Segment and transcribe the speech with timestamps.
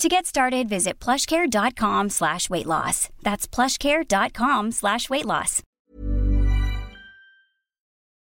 [0.00, 3.10] To get started, visit plushcare.com slash weight loss.
[3.22, 5.62] That's plushcare.com slash weight loss.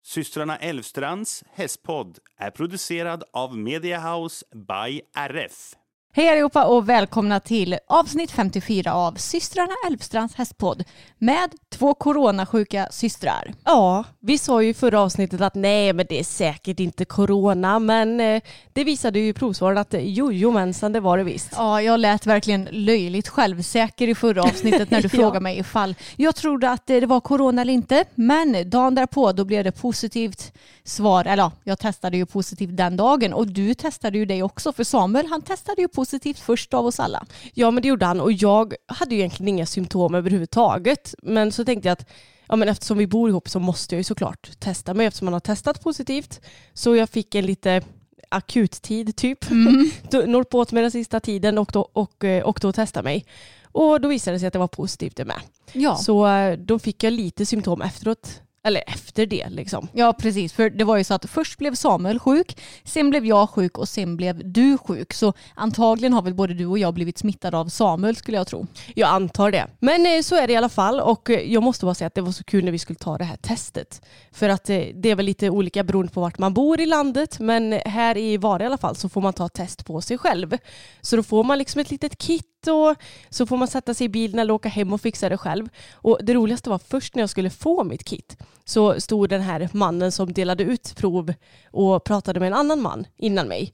[0.04, 5.74] Systrarna Elvstrands hästpodd är producerad av Media House by RF.
[6.12, 10.84] Hej allihopa och välkomna till avsnitt 54 av systrarna Elfstrands hästpodd
[11.18, 13.52] med två coronasjuka systrar.
[13.64, 17.78] Ja, vi sa ju i förra avsnittet att nej men det är säkert inte corona
[17.78, 21.52] men eh, det visade ju provsvaren att jojomensan det var det visst.
[21.56, 25.18] Ja, jag lät verkligen löjligt självsäker i förra avsnittet när du Ja.
[25.18, 28.04] frågade mig ifall jag trodde att det var corona eller inte.
[28.14, 30.52] Men dagen därpå då blev det positivt
[30.84, 31.24] svar.
[31.24, 34.84] Eller ja, jag testade ju positivt den dagen och du testade ju det också för
[34.84, 35.99] Samuel han testade ju positivt
[36.38, 37.26] först av oss alla.
[37.54, 41.64] Ja men det gjorde han och jag hade ju egentligen inga symptom överhuvudtaget men så
[41.64, 42.08] tänkte jag att
[42.48, 45.32] ja, men eftersom vi bor ihop så måste jag ju såklart testa mig eftersom man
[45.32, 46.40] har testat positivt.
[46.74, 47.82] Så jag fick en lite
[48.28, 49.50] akuttid typ.
[49.50, 49.90] Mm.
[50.26, 53.24] Något åt mig den sista tiden och då, och, eh, och då testade mig.
[53.72, 55.40] Och då visade det sig att det var positivt det med.
[55.72, 55.96] Ja.
[55.96, 58.42] Så eh, då fick jag lite symptom efteråt.
[58.62, 59.88] Eller efter det liksom.
[59.92, 60.52] Ja, precis.
[60.52, 63.88] För det var ju så att först blev Samuel sjuk, sen blev jag sjuk och
[63.88, 65.12] sen blev du sjuk.
[65.12, 68.66] Så antagligen har väl både du och jag blivit smittade av Samuel skulle jag tro.
[68.94, 69.66] Jag antar det.
[69.78, 72.14] Men eh, så är det i alla fall och eh, jag måste bara säga att
[72.14, 74.02] det var så kul när vi skulle ta det här testet.
[74.32, 77.38] För att eh, det är väl lite olika beroende på vart man bor i landet
[77.38, 80.56] men här i Vara i alla fall så får man ta test på sig själv.
[81.00, 82.96] Så då får man liksom ett litet kit och
[83.30, 85.68] så får man sätta sig i bilen eller åka hem och fixa det själv.
[85.92, 89.68] Och det roligaste var först när jag skulle få mitt kit så stod den här
[89.72, 91.34] mannen som delade ut prov
[91.70, 93.72] och pratade med en annan man innan mig.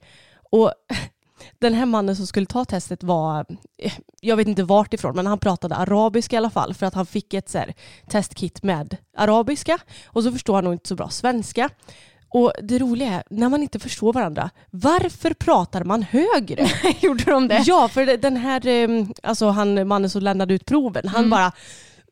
[0.51, 0.71] Och
[1.59, 3.45] den här mannen som skulle ta testet var,
[4.21, 7.05] jag vet inte vart ifrån, men han pratade arabiska i alla fall för att han
[7.05, 7.73] fick ett så här,
[8.09, 11.69] testkit med arabiska och så förstår han nog inte så bra svenska.
[12.29, 16.67] Och det roliga är, när man inte förstår varandra, varför pratar man högre?
[17.01, 17.63] Gjorde de det?
[17.65, 21.51] Ja, för den här, eh, alltså han mannen som lämnade ut proven, han bara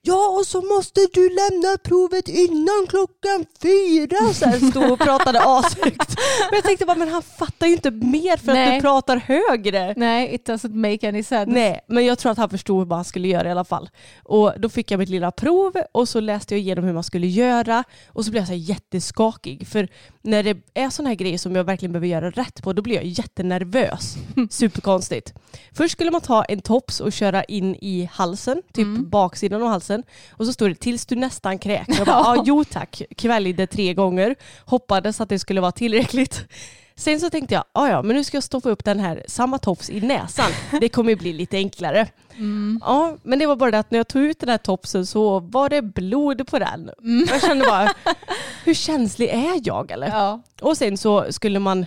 [0.08, 4.34] Ja, och så måste du lämna provet innan klockan fyra.
[4.34, 6.16] Så här stod och pratade ashögt.
[6.50, 8.76] Men jag tänkte bara, men han fattar ju inte mer för att Nej.
[8.76, 9.94] du pratar högre.
[9.98, 11.52] Nej, it doesn't make any sense.
[11.52, 13.90] Nej, men jag tror att han förstod vad han skulle göra i alla fall.
[14.24, 17.28] Och då fick jag mitt lilla prov och så läste jag igenom hur man skulle
[17.28, 19.68] göra och så blev jag så jätteskakig.
[19.68, 19.88] För
[20.26, 22.96] när det är sådana här grejer som jag verkligen behöver göra rätt på, då blir
[22.96, 24.16] jag jättenervös.
[24.50, 25.34] Superkonstigt.
[25.72, 30.04] Först skulle man ta en tops och köra in i halsen, typ baksidan av halsen.
[30.32, 31.98] Och så står det tills du nästan kräks.
[31.98, 33.02] Jag bara, ah, jo tack.
[33.18, 34.36] Kvällde tre gånger.
[34.66, 36.46] Hoppades att det skulle vara tillräckligt.
[36.98, 39.58] Sen så tänkte jag, ah, ja men nu ska jag stoppa upp den här samma
[39.58, 40.52] tops i näsan.
[40.82, 42.08] Det kommer ju bli lite enklare.
[42.82, 45.40] Ja, men det var bara det att när jag tog ut den här topsen så
[45.40, 46.90] var det blod på den.
[47.30, 47.94] Jag kände bara,
[48.66, 50.08] hur känslig är jag eller?
[50.08, 50.42] Ja.
[50.62, 51.86] Och sen så skulle man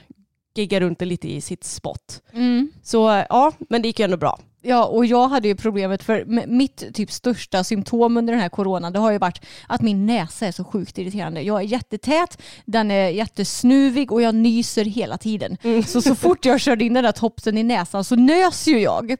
[0.54, 2.22] gigga runt lite i sitt spot.
[2.32, 2.70] Mm.
[2.82, 4.38] Så ja, men det gick ju ändå bra.
[4.62, 8.92] Ja, och jag hade ju problemet för mitt typ största symptom under den här coronan
[8.92, 11.42] det har ju varit att min näsa är så sjukt irriterande.
[11.42, 15.56] Jag är jättetät, den är jättesnuvig och jag nyser hela tiden.
[15.86, 19.16] Så så fort jag körde in den där topsen i näsan så nös ju jag.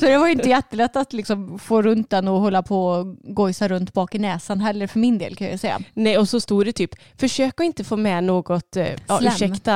[0.00, 3.16] Så det var ju inte jättelätt att liksom få runt den och hålla på och
[3.34, 5.80] gojsa runt bak i näsan heller för min del kan jag säga.
[5.94, 9.74] Nej, och så stod det typ, försök att inte få med något, eh, ja, ursäkta,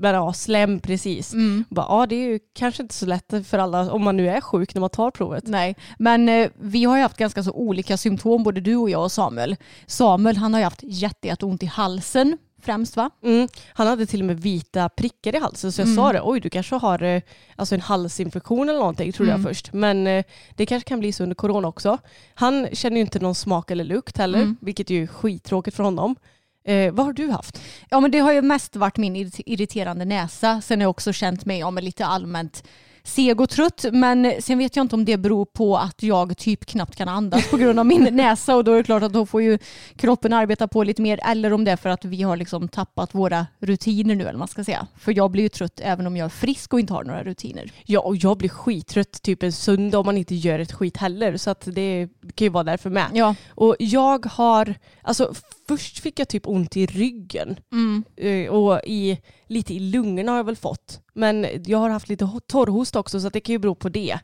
[0.00, 1.34] men ja, slem precis.
[1.68, 4.40] Bara, ja, det är ju kanske inte så lätt för alla om man nu är
[4.48, 5.44] sjuk när man tar provet.
[5.46, 9.02] Nej, men eh, vi har ju haft ganska så olika symptom både du och jag
[9.02, 9.56] och Samuel.
[9.86, 13.10] Samuel han har ju haft jätte, jätteont i halsen främst va?
[13.22, 13.48] Mm.
[13.72, 16.50] Han hade till och med vita prickar i halsen så jag sa det, oj du
[16.50, 17.22] kanske har eh,
[17.56, 19.72] alltså en halsinfektion eller någonting trodde jag först.
[19.72, 20.24] Men eh,
[20.56, 21.98] det kanske kan bli så under corona också.
[22.34, 26.16] Han känner ju inte någon smak eller lukt heller, vilket är ju skittråkigt för honom.
[26.64, 27.60] Eh, vad har du haft?
[27.90, 30.60] Ja men det har ju mest varit min irrit- irriterande näsa.
[30.60, 32.64] Sen har jag också känt mig ja, lite allmänt
[33.08, 33.84] seg och trött.
[33.92, 37.50] Men sen vet jag inte om det beror på att jag typ knappt kan andas
[37.50, 39.58] på grund av min näsa och då är det klart att då får ju
[39.96, 43.14] kroppen arbeta på lite mer eller om det är för att vi har liksom tappat
[43.14, 44.86] våra rutiner nu eller vad man ska säga.
[44.98, 47.72] För jag blir ju trött även om jag är frisk och inte har några rutiner.
[47.84, 51.36] Ja, och jag blir skittrött typ en söndag om man inte gör ett skit heller.
[51.36, 53.06] Så att det kan ju vara därför med.
[53.12, 53.34] Ja.
[53.50, 55.34] Och jag har, alltså
[55.68, 57.60] först fick jag typ ont i ryggen.
[57.72, 58.04] Mm.
[58.16, 61.00] Eh, Och i, lite i lungorna har jag väl fått.
[61.14, 64.18] Men jag har haft lite ho- torrhosta också så det kan ju bero på det.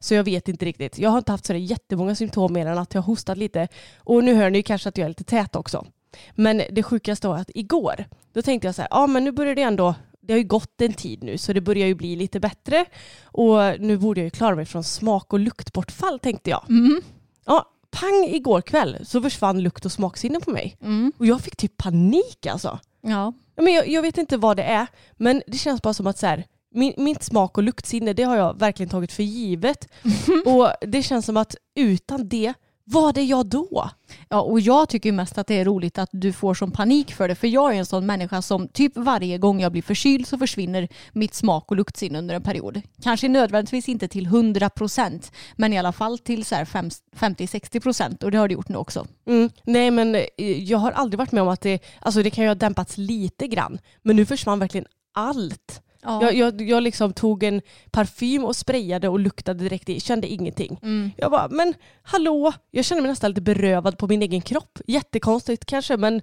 [0.00, 0.98] Så jag vet inte riktigt.
[0.98, 3.68] Jag har inte haft så jättemånga symptom mer än att jag hostat lite.
[3.98, 5.86] Och nu hör ni kanske att jag är lite tät också.
[6.34, 9.54] Men det sjukaste var att igår, då tänkte jag så här, ja men nu börjar
[9.54, 12.40] det ändå, det har ju gått en tid nu så det börjar ju bli lite
[12.40, 12.84] bättre.
[13.24, 16.64] Och nu borde jag ju klara mig från smak och luktbortfall tänkte jag.
[16.68, 17.00] Mm.
[17.46, 20.76] Ja, pang igår kväll så försvann lukt och smaksinne på mig.
[20.82, 21.12] Mm.
[21.18, 22.78] Och jag fick typ panik alltså.
[23.02, 23.32] Ja.
[23.56, 26.26] Men jag, jag vet inte vad det är, men det känns bara som att så
[26.26, 26.44] här,
[26.74, 29.88] min, mitt smak och luktsinne det har jag verkligen tagit för givet.
[30.46, 32.54] och det känns som att utan det,
[32.84, 33.90] vad är jag då?
[34.32, 37.28] Ja, och jag tycker mest att det är roligt att du får sån panik för
[37.28, 37.34] det.
[37.34, 40.88] För jag är en sån människa som typ varje gång jag blir förkyld så försvinner
[41.12, 42.80] mitt smak och luktsinne under en period.
[43.02, 48.22] Kanske nödvändigtvis inte till 100 procent, men i alla fall till 50-60 procent.
[48.22, 49.06] Och det har det gjort nu också.
[49.26, 50.24] Mm, nej men eh,
[50.62, 53.46] jag har aldrig varit med om att det, alltså det kan ju ha dämpats lite
[53.46, 55.82] grann, men nu försvann verkligen allt.
[56.02, 56.22] Ja.
[56.22, 57.60] Jag, jag, jag liksom tog en
[57.90, 60.78] parfym och sprayade och luktade direkt i, kände ingenting.
[60.82, 61.10] Mm.
[61.16, 64.78] Jag bara, men hallå, jag känner mig nästan lite berövad på min egen kropp.
[64.86, 66.22] Jättekonstigt kanske, men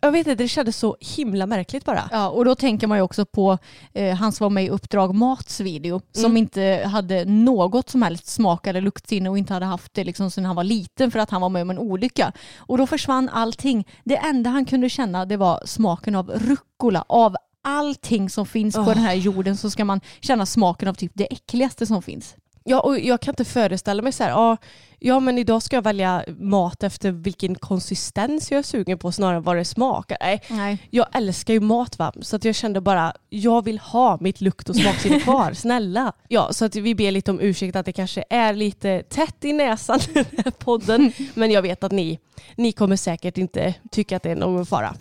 [0.00, 2.08] jag vet inte, det kändes så himla märkligt bara.
[2.12, 3.58] Ja, och då tänker man ju också på
[3.92, 6.36] eh, han som var med i Uppdrag Mats video som Mm.
[6.36, 10.44] inte hade något som helst smak eller luktsinne och inte hade haft det liksom sedan
[10.44, 12.32] han var liten för att han var med om en olycka.
[12.58, 13.86] Och då försvann allting.
[14.04, 17.36] Det enda han kunde känna det var smaken av rucola, av
[17.66, 18.88] allting som finns på Åh.
[18.88, 22.36] den här jorden så ska man känna smaken av typ det äckligaste som finns.
[22.68, 24.56] Ja, och jag kan inte föreställa mig så här, ja,
[24.98, 29.36] ja men idag ska jag välja mat efter vilken konsistens jag är sugen på snarare
[29.36, 30.18] än vad det smakar.
[30.20, 30.78] Nej, Nej.
[30.90, 34.68] jag älskar ju mat va, så att jag kände bara, jag vill ha mitt lukt
[34.68, 36.12] och smaksinne kvar, snälla.
[36.28, 39.52] Ja, så att vi ber lite om ursäkt att det kanske är lite tätt i
[39.52, 42.18] näsan den här podden, men jag vet att ni,
[42.56, 44.94] ni kommer säkert inte tycka att det är någon fara.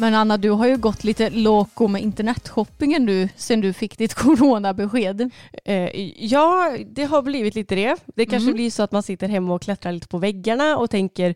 [0.00, 4.14] Men Anna, du har ju gått lite loco med internetshoppingen nu sen du fick ditt
[4.24, 5.30] coronabesked.
[5.64, 7.96] Eh, ja, det har blivit lite det.
[8.16, 8.54] Det kanske Mhm.
[8.54, 11.34] blir så att man sitter hemma och klättrar lite på väggarna och tänker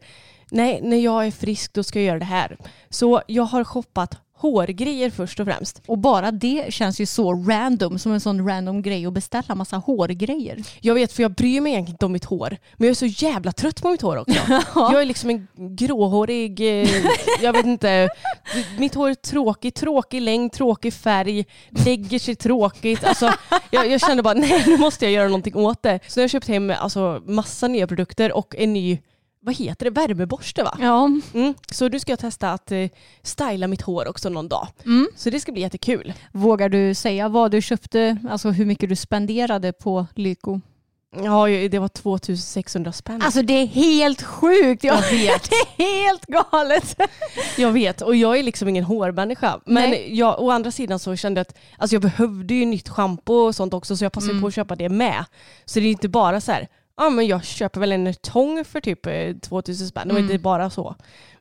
[0.50, 2.56] nej, när jag är frisk då ska jag göra det här.
[2.90, 5.82] Så jag har shoppat hårgrejer först och främst.
[5.87, 9.76] Och bara det känns ju så random, som en sån random grej att beställa massa
[9.76, 10.58] hårgrejer.
[10.81, 12.56] Jag vet för jag bryr mig egentligen inte om mitt hår.
[12.76, 14.41] Men jag är så jävla trött på mitt hår också.
[14.75, 16.88] Jag är liksom en gråhårig, eh,
[17.43, 18.08] jag vet inte.
[18.79, 23.05] Mitt hår är tråkigt, tråkig längd, tråkig färg, lägger sig tråkigt.
[23.05, 23.32] Alltså,
[23.70, 26.00] jag, jag kände bara nej nu måste jag göra någonting åt det.
[26.08, 28.99] Så jag har köpt hem alltså, massa nya produkter och en ny
[29.44, 30.79] vad heter det, värmeborste va?
[30.81, 31.11] Ja.
[31.35, 31.55] Mm.
[31.70, 32.88] Så nu ska jag testa att eh,
[33.23, 34.69] styla mitt hår också någon dag.
[34.85, 35.08] Mm.
[35.17, 36.12] Så det ska bli jättekul.
[36.32, 40.61] Vågar du säga vad du köpte, alltså hur mycket du spenderade på Lyko?
[41.25, 43.23] Ja, det var 2600 spänn.
[43.23, 44.85] Alltså det är helt sjukt!
[44.85, 45.50] Jag Jag vet.
[45.76, 46.97] det är helt galet!
[47.59, 49.61] Jag vet och jag är liksom ingen hårmänniska.
[49.66, 50.19] Men Nej.
[50.19, 53.54] jag, å andra sidan så kände jag att alltså jag behövde ju nytt schampo och
[53.54, 54.42] sånt också så jag passade Mm.
[54.42, 55.25] på att köpa det med.
[55.64, 58.81] Så det är inte bara så här, ja men jag köper väl en tång för
[58.81, 60.09] typ eh, 2000 spänn.
[60.09, 60.31] Det var Mm.
[60.33, 60.95] inte bara så.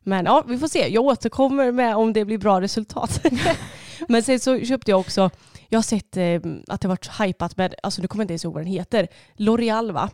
[0.03, 0.87] Men ja, vi får se.
[0.87, 3.21] Jag återkommer med om det blir bra resultat.
[4.07, 5.29] men sen så köpte jag också,
[5.69, 8.45] jag har sett eh, att det varit hypat med, alltså nu kommer jag inte ens
[8.45, 9.07] ihåg vad den heter,
[9.37, 10.09] L'Oreal va?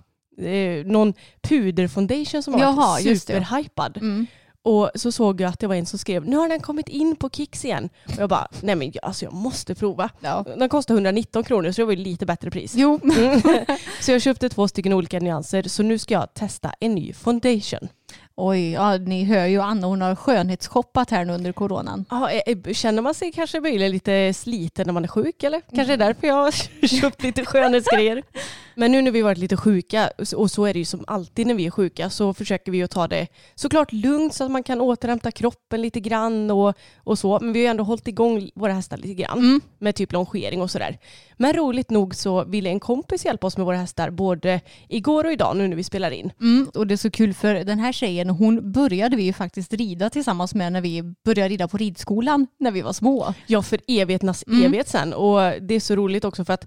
[0.48, 3.34] Eh, någon puderfoundation som har Jaha, varit just det.
[3.34, 3.98] superhypad.
[3.98, 4.28] Mm.
[4.64, 7.16] Och så såg jag att det var en som skrev nu har den kommit in
[7.16, 7.90] på Kicks igen.
[8.06, 10.10] Och jag bara nej men alltså jag måste prova.
[10.20, 10.46] Ja.
[10.58, 12.74] Den kostar 119 kronor så det var ju lite bättre pris.
[12.76, 13.00] Jo.
[13.04, 13.42] Mm.
[14.02, 17.90] så jag köpte två stycken olika nyanser så nu ska jag testa en ny foundation.
[18.36, 22.06] Oj, ja, ni hör ju Anna hon har skönhetsshoppat här nu under coronan.
[22.10, 25.62] Ja, eh, eh, känner man sig kanske möjligen lite sliten när man är sjuk eller?
[25.76, 26.52] Kanske är därför jag har
[27.02, 28.24] köpt lite skönhetsgrejer.
[28.80, 31.54] Men nu när vi varit lite sjuka, och så är det ju som alltid när
[31.54, 34.82] vi är sjuka, så försöker vi att ta det såklart lugnt så att man kan
[34.82, 37.40] återhämta kroppen lite grann och, och så.
[37.42, 39.62] Men vi har ju ändå hållit igång våra hästar lite grann Mm.
[39.80, 40.98] med typ longering och sådär.
[41.38, 45.32] Men roligt nog så ville en kompis hjälpa oss med våra hästar både igår och
[45.32, 46.32] idag nu när vi spelar in.
[46.42, 49.74] Mm, och det är så kul för den här tjejen, hon började vi ju faktiskt
[49.74, 53.34] rida tillsammans med när vi började rida på ridskolan när vi var små.
[53.48, 54.64] Ja, för evigheternas Mm.
[54.66, 55.14] evighet sen.
[55.14, 56.66] Och det är så roligt också för att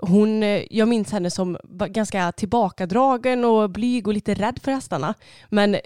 [0.00, 1.58] hon, eh, jag minns henne som
[1.88, 5.14] ganska tillbakadragen och blyg och lite rädd för hästarna.
[5.48, 5.76] Men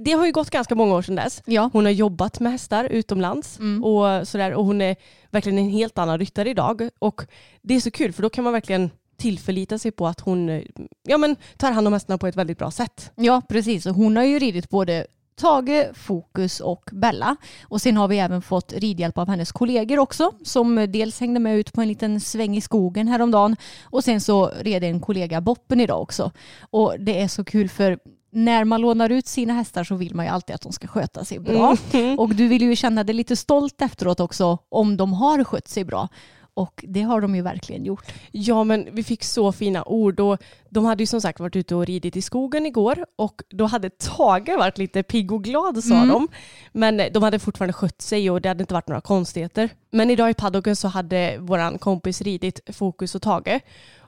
[0.00, 1.42] det har ju gått ganska många år sedan dess.
[1.46, 1.70] Ja.
[1.72, 3.84] Hon har jobbat med hästar utomlands Mm.
[3.84, 4.96] och sådär och hon är
[5.30, 6.88] verkligen en helt annan ryttare idag.
[6.98, 7.22] Och
[7.62, 10.62] det är så kul för då kan man verkligen tillförlita sig på att hon eh,
[11.02, 13.10] ja, men, tar hand om hästarna på ett väldigt bra sätt.
[13.14, 13.86] Ja, precis.
[13.86, 15.06] Och hon har ju ridit både
[15.36, 17.36] Tage, Fokus och Bella.
[17.62, 21.58] Och sen har vi även fått ridhjälp av hennes kollegor också som dels hängde med
[21.58, 25.80] ut på en liten sväng i skogen häromdagen och sen så red en kollega Boppen
[25.80, 26.30] idag också.
[26.70, 27.98] Och det är så kul för
[28.34, 31.24] när man lånar ut sina hästar så vill man ju alltid att de ska sköta
[31.24, 31.76] sig bra.
[32.18, 35.84] Och du vill ju känna dig lite stolt efteråt också om de har skött sig
[35.84, 36.08] bra.
[36.54, 38.12] Och det har de ju verkligen gjort.
[38.30, 40.38] Ja men vi fick så fina ord och
[40.70, 43.90] de hade ju som sagt varit ute och ridit i skogen igår och då hade
[43.90, 46.08] Tage varit lite pigg och glad sa Mm.
[46.08, 46.28] de.
[46.72, 49.70] Men de hade fortfarande skött sig och det hade inte varit några konstigheter.
[49.90, 53.60] Men idag i paddocken så hade våran kompis ridit Fokus och Tage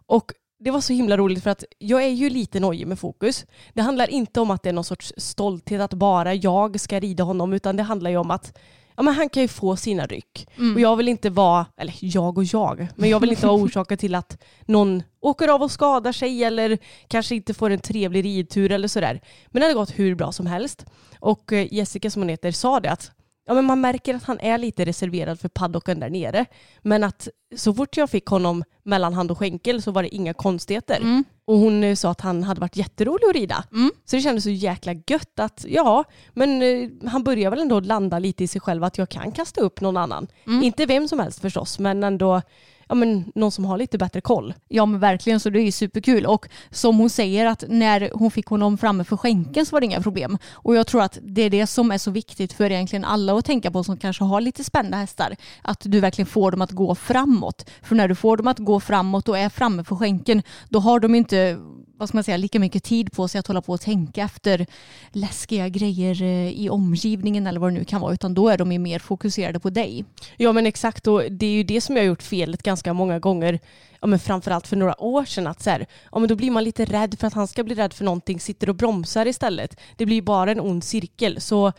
[0.06, 3.46] och det var så himla roligt för att jag är ju lite nojig med Fokus.
[3.72, 7.24] Det handlar inte om att det är någon sorts stolthet att bara jag ska rida
[7.24, 8.58] honom utan det handlar ju om att
[8.96, 10.48] ja, men han kan ju få sina ryck.
[10.56, 10.74] Mm.
[10.74, 13.98] Och jag vill inte vara, eller jag och jag, men jag vill inte vara orsaken
[13.98, 18.72] till att någon åker av och skadar sig eller kanske inte får en trevlig ridtur
[18.72, 19.20] eller sådär.
[19.46, 20.84] Men det hade gått hur bra som helst.
[21.20, 23.10] Och eh, Jessica som hon heter sa det att
[23.46, 26.46] ja, men man märker att han är lite reserverad för paddocken där nere.
[26.82, 30.34] Men att så fort jag fick honom mellan hand och skänkel så var det inga
[30.34, 31.00] konstigheter.
[31.00, 31.24] Mm.
[31.46, 33.64] Och hon eh, sa att han hade varit jätterolig att rida.
[33.72, 33.90] Mm.
[34.04, 38.18] Så det kändes så jäkla gött att ja, men eh, han börjar väl ändå landa
[38.18, 40.26] lite i sig själv att jag kan kasta upp någon annan.
[40.46, 40.62] Mm.
[40.62, 42.42] Inte vem som helst förstås, men ändå
[42.88, 44.54] ja, men någon som har lite bättre koll.
[44.68, 48.30] Ja men verkligen så det är ju superkul och som hon säger att när hon
[48.30, 50.38] fick honom framme för skänken så var det inga problem.
[50.52, 53.44] Och jag tror att det är det som är så viktigt för egentligen alla att
[53.44, 55.36] tänka på som kanske har lite spända hästar.
[55.62, 57.70] Att du verkligen får dem att gå framåt.
[57.82, 61.00] För när du får dem att gå framåt och är framme för skänken då har
[61.00, 61.58] de inte
[61.96, 64.66] vad ska man säga, lika mycket tid på sig att hålla på och tänka efter
[65.12, 68.72] läskiga grejer eh, i omgivningen eller vad det nu kan vara utan då är de
[68.72, 70.04] ju mer fokuserade på dig.
[70.36, 73.18] Ja men exakt och det är ju det som jag har gjort felet ganska många
[73.18, 73.60] gånger.
[74.00, 76.64] Ja, men framförallt för några år sedan att så här, ja, men då blir man
[76.64, 79.80] lite rädd för att han ska bli rädd för någonting, sitter och bromsar istället.
[79.96, 81.40] Det blir bara en ond cirkel.
[81.40, 81.72] Så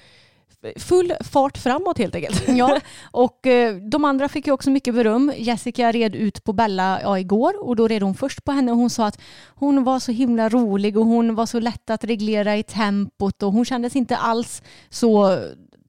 [0.75, 2.43] full fart framåt helt enkelt.
[2.55, 2.79] Ja,
[3.11, 5.31] och eh, de andra fick ju också mycket beröm.
[5.37, 8.77] Jessica red ut på Bella ja, igår och då red hon först på henne och
[8.77, 12.57] hon sa att hon var så himla rolig och hon var så lätt att reglera
[12.57, 15.39] i tempot och hon kändes inte alls så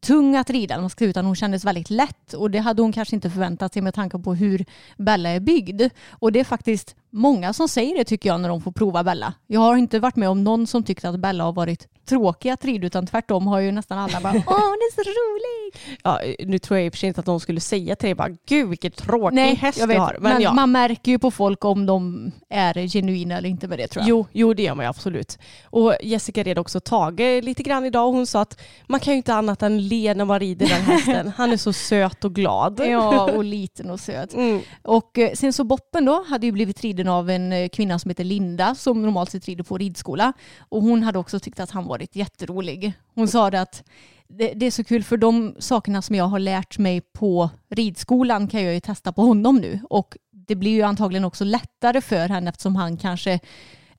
[0.06, 3.72] tung att rida, utan hon kändes väldigt lätt och det hade hon kanske inte förväntat
[3.72, 4.64] sig med tanke på hur
[4.96, 5.82] Bella är byggd.
[6.10, 9.34] Och det är faktiskt många som säger det tycker jag när de får prova Bella.
[9.46, 12.64] Jag har inte varit med om någon som tyckte att Bella har varit tråkig att
[12.64, 15.76] rida utan tvärtom har ju nästan alla bara åh hon är så rolig.
[16.04, 18.14] Ja, nu tror jag i och för sig inte att de skulle säga till dig
[18.14, 20.16] bara gud vilken tråkig häst jag du vet, har.
[20.20, 20.52] Men, ja.
[20.52, 24.08] man märker ju på folk om de är genuina eller inte med det tror jag.
[24.08, 25.38] Jo, jo, det gör man ju absolut.
[25.64, 29.16] Och Jessica red också Tage lite grann idag och hon sa att man kan ju
[29.16, 31.32] inte annat än le när man rider den hästen.
[31.36, 32.80] Han är så söt och glad.
[32.88, 34.34] Ja, och liten och söt.
[34.34, 34.60] Mm.
[34.82, 38.08] Och eh, sen så Boppen då hade ju blivit riden av en eh, kvinna som
[38.08, 40.32] heter Linda som normalt sett rider på ridskola.
[40.58, 42.92] Och hon hade också tyckt att han varit jätterolig.
[43.14, 43.84] Hon sa det att
[44.28, 48.48] det, det är så kul för de sakerna som jag har lärt mig på ridskolan
[48.48, 49.80] kan jag ju testa på honom nu.
[49.90, 53.40] Och det blir ju antagligen också lättare för henne eftersom han kanske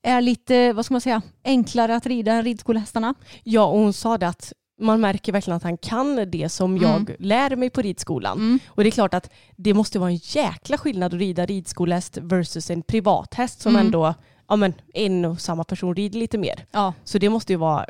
[0.01, 3.13] är lite, vad ska man säga, enklare att rida än ridskolehästarna.
[3.43, 7.15] Ja, och hon sa det att man märker verkligen att han kan det som jag
[7.19, 8.37] lär mig på ridskolan.
[8.37, 8.59] Mm.
[8.67, 12.69] Och det är klart att det måste vara en jäkla skillnad att rida ridskolehäst versus
[12.69, 13.85] en privathäst som Mm.
[13.85, 14.13] ändå,
[14.47, 16.65] ja men en och samma person rider lite mer.
[16.71, 17.85] Ja, Så det måste ju vara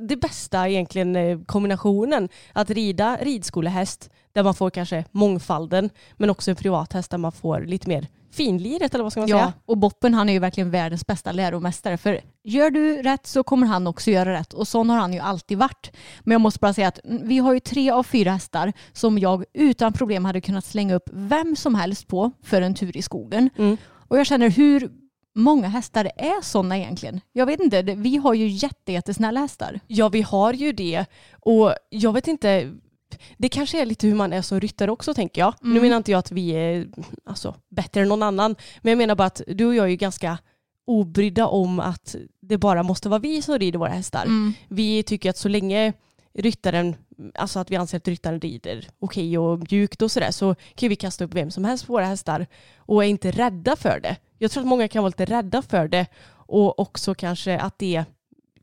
[0.00, 2.28] det bästa egentligen eh, kombinationen.
[2.52, 7.60] Att rida ridskolehäst där man får kanske mångfalden men också en privathäst där man får
[7.60, 9.52] lite mer finliret eller vad ska man Ja, säga?
[9.66, 11.96] och Boppen han är ju verkligen världens bästa läromästare.
[11.98, 14.52] För gör du rätt så kommer han också göra rätt.
[14.52, 15.90] Och sån har han ju alltid varit.
[16.20, 19.44] Men jag måste bara säga att vi har ju tre av fyra hästar som jag
[19.54, 23.50] utan problem hade kunnat slänga upp vem som helst på för en tur i skogen.
[23.58, 23.76] Mm.
[24.08, 24.90] Och jag känner hur
[25.34, 27.20] många hästar är sådana egentligen?
[27.32, 29.80] Jag vet inte, vi har ju jätte, jättesnälla hästar.
[29.86, 31.04] Ja, vi har ju det.
[31.40, 32.72] Och jag vet inte,
[33.38, 35.54] det kanske är lite hur man är som ryttare också tänker jag.
[35.60, 35.82] Nu Mm.
[35.82, 36.86] menar inte jag att vi är
[37.24, 38.56] alltså, bättre än någon annan.
[38.82, 40.38] Men jag menar bara att du och jag är ju ganska
[40.86, 44.22] obrydda om att det bara måste vara vi som rider våra hästar.
[44.24, 44.52] Mm.
[44.68, 45.92] Vi tycker att så länge
[46.34, 46.96] ryttaren,
[47.34, 50.96] alltså att vi anser att ryttaren rider okej och mjukt och sådär så kan vi
[50.96, 52.46] kasta upp vem som helst på våra hästar
[52.78, 54.16] och är inte rädda för det.
[54.38, 58.04] Jag tror att många kan vara lite rädda för det och också kanske att det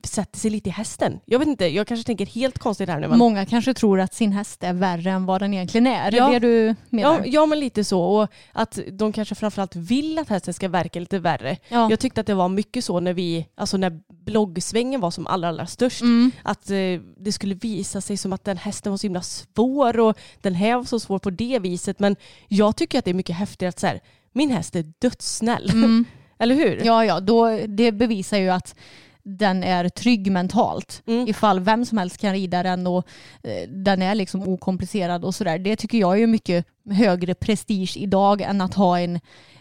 [0.06, 1.20] sätter sig lite i hästen.
[1.26, 3.08] Jag vet inte, jag kanske tänker helt konstigt här nu.
[3.08, 3.18] Men...
[3.18, 6.16] Många kanske tror att sin häst är värre än vad den egentligen är.
[6.16, 6.30] Ja.
[6.30, 7.20] Det du menar?
[7.20, 11.00] Ja, ja men lite så och att de kanske framförallt vill att hästen ska verka
[11.00, 11.58] lite värre.
[11.68, 11.90] Ja.
[11.90, 15.48] Jag tyckte att det var mycket så när vi, alltså när bloggsvängen var som allra,
[15.48, 16.02] allra störst.
[16.02, 16.32] Mm.
[16.44, 16.78] Att eh,
[17.18, 20.76] det skulle visa sig som att den hästen var så himla svår och den här
[20.76, 22.00] var så svår på det viset.
[22.00, 22.16] Men
[22.48, 24.02] jag tycker att det är mycket häftigare att så här,
[24.34, 25.70] min häst är dödssnäll.
[25.70, 26.06] Mm.
[26.40, 26.82] Eller hur?
[26.86, 28.76] Ja, ja, då, det bevisar ju att
[29.26, 31.04] den är trygg mentalt.
[31.08, 31.28] Mm.
[31.28, 33.08] Ifall vem som helst kan rida den och
[33.44, 35.60] eh, den är liksom okomplicerad och sådär.
[35.60, 39.20] Det tycker jag är mycket högre prestige idag än att ha en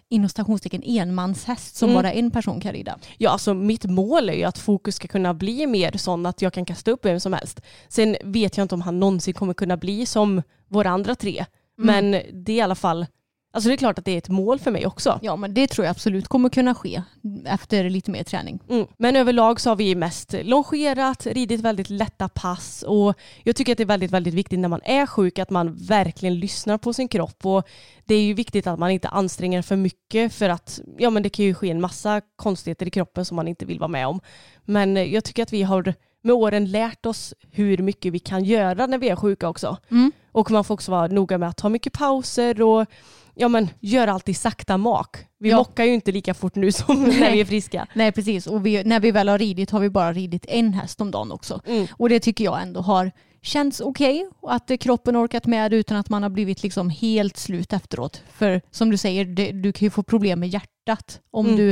[0.08, 2.02] inom stationstecken enmanshäst som Mm.
[2.02, 2.98] bara en person kan rida.
[3.18, 6.52] Ja, alltså mitt mål är ju att fokus ska kunna bli mer sån att jag
[6.52, 7.60] kan kasta upp vem som helst.
[7.88, 11.44] Sen vet jag inte om han någonsin kommer kunna bli som våra andra tre.
[11.78, 12.10] Mm.
[12.10, 13.06] Men det är i alla fall,
[13.54, 15.18] alltså det är klart att det är ett mål för mig också.
[15.22, 17.02] Ja, men det tror jag absolut kommer kunna ske
[17.46, 18.60] efter lite mer träning.
[18.68, 18.86] Mm.
[18.96, 23.78] Men överlag så har vi mest longerat, ridit väldigt lätta pass och jag tycker att
[23.78, 27.08] det är väldigt, väldigt viktigt när man är sjuk att man verkligen lyssnar på sin
[27.08, 27.68] kropp och
[28.04, 31.28] det är ju viktigt att man inte anstränger för mycket för att ja, men det
[31.28, 34.20] kan ju ske en massa konstigheter i kroppen som man inte vill vara med om.
[34.64, 38.86] Men jag tycker att vi har med åren lärt oss hur mycket vi kan göra
[38.86, 39.76] när vi är sjuka också.
[39.90, 40.12] Mm.
[40.32, 42.86] Och man får också vara noga med att ta mycket pauser och
[43.34, 45.16] ja, men, göra allt i sakta mak.
[45.38, 45.56] Vi Ja.
[45.56, 47.86] mockar ju inte lika fort nu som när vi är friska.
[47.94, 48.46] Nej, precis.
[48.46, 51.32] Och vi, när vi väl har ridit har vi bara ridit en häst om dagen
[51.32, 51.60] också.
[51.66, 51.86] Mm.
[51.92, 53.12] Och det tycker jag ändå har
[53.42, 54.26] känts okej.
[54.40, 58.22] och att kroppen orkat med utan att man har blivit liksom helt slut efteråt.
[58.32, 61.56] För som du säger, det, du kan ju få problem med hjärtat om Mm.
[61.58, 61.70] du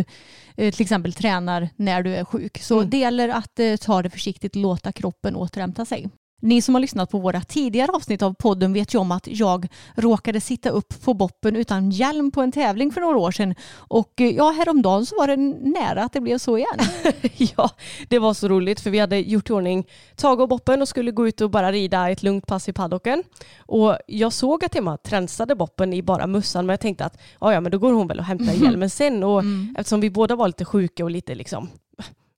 [0.57, 2.59] eh, till exempel tränar när du är sjuk.
[2.63, 2.91] Så Mm.
[2.91, 6.09] det gäller att eh, ta det försiktigt och låta kroppen återhämta sig.
[6.43, 9.69] Ni som har lyssnat på våra tidigare avsnitt av podden vet ju om att jag
[9.95, 13.55] råkade sitta upp på boppen utan hjälm på en tävling för några år sedan.
[13.77, 15.37] Och eh, ja, häromdagen så var det
[15.81, 16.79] nära att det blev så igen.
[17.57, 17.71] Ja,
[18.09, 21.11] det var så roligt för vi hade gjort i ordning Tage och Boppen och skulle
[21.11, 23.23] gå ut och bara rida ett lugnt pass i paddocken.
[23.59, 27.53] Och jag såg att Emma tränsade Boppen i bara mussan men jag tänkte att ja,
[27.53, 29.25] ja men då går hon väl och hämtar hjälmen sen.
[29.25, 29.75] Och Mm.
[29.79, 31.69] eftersom vi båda var lite sjuka och lite liksom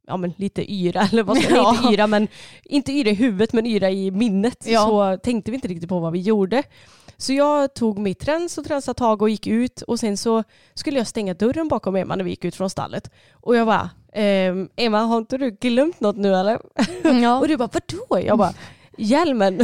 [0.06, 1.76] Ja men lite yra eller vad ska Ja.
[1.76, 2.28] inte yra men
[2.64, 4.80] inte yra i huvudet men yra i minnet Ja.
[4.86, 6.62] så tänkte vi inte riktigt på vad vi gjorde.
[7.16, 10.98] Så jag tog mitt träns och tränsade tag och gick ut och sen så skulle
[10.98, 13.10] jag stänga dörren bakom Emma när vi gick ut från stallet.
[13.32, 16.58] Och jag bara, ehm, Emma har inte du glömt något nu eller?
[17.22, 17.38] Ja.
[17.40, 18.26] Och du bara, vadå?
[18.26, 18.54] Jag bara,
[18.98, 19.60] hjälmen.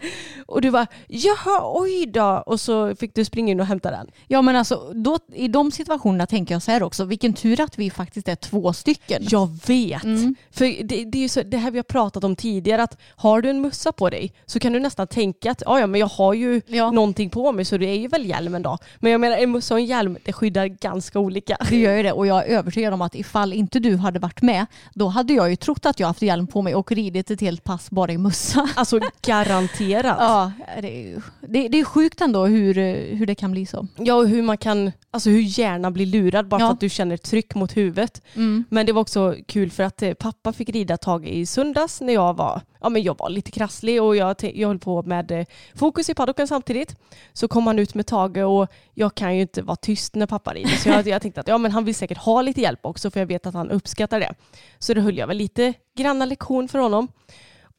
[0.50, 2.42] och du bara, jaha oj då.
[2.46, 4.06] Och så fick du springa in och hämta den.
[4.28, 7.78] Ja men alltså då, i de situationerna tänker jag så här också, vilken tur att
[7.78, 9.22] vi faktiskt är två stycken.
[9.30, 10.04] Jag vet.
[10.04, 10.34] Mm.
[10.50, 13.42] För det, det är ju så, det här vi har pratat om tidigare, att har
[13.42, 16.06] du en mussa på dig så kan du nästan tänka att ja, ja men jag
[16.06, 16.90] har ju Ja.
[16.90, 18.78] någonting på mig så det är ju väl hjälmen då.
[18.98, 21.56] Men jag menar en mussa och en hjälm, det skyddar ganska olika.
[21.68, 24.42] Det gör ju det och jag är övertygad om att ifall inte du hade varit
[24.42, 27.40] med då hade jag ju trott att jag haft hjälm på mig och ridit ett
[27.40, 28.68] helt pass bara i mössa.
[28.76, 30.16] Alltså garanterat.
[30.30, 30.39] Ja,
[30.82, 32.74] det är, det, det är sjukt ändå hur,
[33.14, 33.86] hur det kan bli så.
[33.96, 36.66] Ja, och hur man kan, alltså hur hjärnan blir lurad bara Ja.
[36.66, 38.22] för att du känner tryck mot huvudet.
[38.34, 38.64] Mm.
[38.68, 42.12] Men det var också kul för att eh, pappa fick rida tag i söndags när
[42.14, 45.46] jag var, ja, men jag var lite krasslig och jag, jag höll på med eh,
[45.74, 46.96] fokus i paddocken samtidigt.
[47.32, 50.54] Så kom han ut med Tage och jag kan ju inte vara tyst när pappa
[50.54, 50.70] rider.
[50.70, 53.20] Så jag, jag tänkte att ja, men han vill säkert ha lite hjälp också för
[53.20, 54.34] jag vet att han uppskattar det.
[54.78, 57.08] Så då höll jag väl lite granna lektion för honom.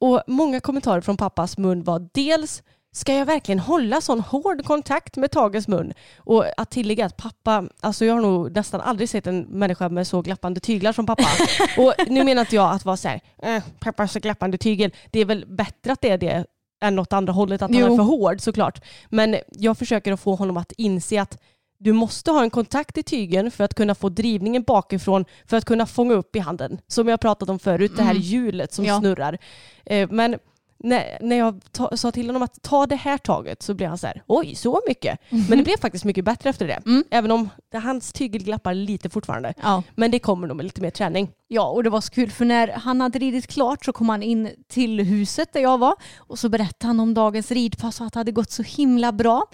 [0.01, 5.17] Och många kommentarer från pappas mun var dels Ska jag verkligen hålla sån hård kontakt
[5.17, 5.93] med Tages mun?
[6.17, 10.07] Och att tillägga att pappa, alltså jag har nog nästan aldrig sett en människa med
[10.07, 11.27] så glappande tyglar som pappa.
[11.77, 14.91] och nu menar inte jag att vara så här, eh, pappa har så glappande tygel.
[15.11, 16.45] Det är väl bättre att det är det
[16.83, 17.93] än åt andra hållet, att han Jo.
[17.93, 18.81] är för hård såklart.
[19.09, 21.37] Men jag försöker att få honom att inse att
[21.83, 25.65] du måste ha en kontakt i tygen för att kunna få drivningen bakifrån för att
[25.65, 26.79] kunna fånga upp i handen.
[26.87, 28.23] Som jag pratat om förut, det här Mm.
[28.23, 28.99] hjulet som Ja.
[28.99, 29.37] snurrar.
[29.85, 30.35] Eh, Men
[30.83, 31.61] när, jag
[31.95, 34.81] sa till honom att ta det här taget så blev han så här, oj så
[34.87, 35.19] mycket.
[35.29, 36.81] Men det blev faktiskt mycket bättre efter det.
[36.85, 37.03] Mm.
[37.11, 39.53] Även om hans tygel glappar lite fortfarande.
[39.61, 39.83] Ja.
[39.95, 41.31] Men det kommer nog med lite mer träning.
[41.47, 44.23] Ja, och det var så kul för när han hade ridit klart så kom han
[44.23, 48.13] in till huset där jag var och så berättade han om dagens ridpass och att
[48.13, 49.45] det hade gått så himla bra.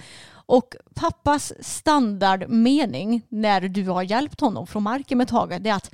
[0.49, 5.91] Och pappas standardmening när du har hjälpt honom från marken med Tage det är att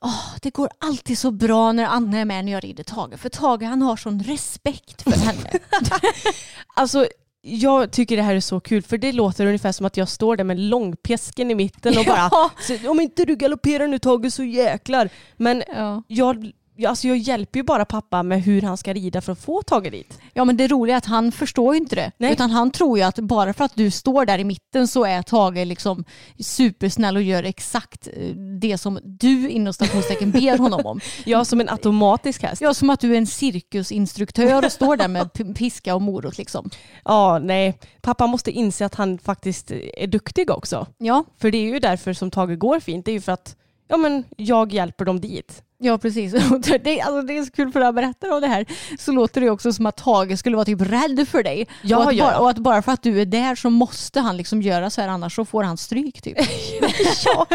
[0.00, 3.18] "Åh, det går alltid så bra när Anna är med när jag rider Tage.
[3.18, 5.50] För Tage han har sån respekt för henne.
[6.76, 7.06] Alltså
[7.42, 10.36] jag tycker det här är så kul för det låter ungefär som att jag står
[10.36, 12.50] där med långpesken i mitten och bara Ja.
[12.60, 15.08] "Så om inte du galopperar nu Tage så jäklar.
[15.36, 16.02] Men Ja.
[16.08, 16.52] jag-
[16.86, 19.90] alltså jag hjälper ju bara pappa med hur han ska rida för att få Tage
[19.90, 20.18] dit.
[20.32, 22.12] Ja men det roliga är att han förstår ju inte det.
[22.18, 22.32] Nej.
[22.32, 25.22] Utan han tror ju att bara för att du står där i mitten så är
[25.22, 26.04] Tage liksom
[26.38, 31.00] supersnäll och gör exakt eh, det som du inom stationstecken ber honom om.
[31.24, 32.62] Jag som en automatisk häst.
[32.62, 36.70] Ja, som att du är en cirkusinstruktör och står där med piska och morot liksom.
[37.04, 37.78] Ja, nej.
[38.02, 40.86] Pappa måste inse att han faktiskt är duktig också.
[40.98, 43.04] Ja, För det är ju därför som Tage går fint.
[43.04, 43.56] Det är ju för att
[43.88, 45.62] ja, men jag hjälper dem dit.
[45.78, 46.32] Ja precis.
[46.84, 48.66] Det, alltså, det är så kul för när jag berättar om det här
[48.98, 51.68] så låter det också som att Tage skulle vara typ rädd för dig.
[51.82, 54.20] Ja, och, att ja, bara, och att bara för att du är där så måste
[54.20, 56.38] han liksom göra så här annars så får han stryk typ.
[57.24, 57.46] ja,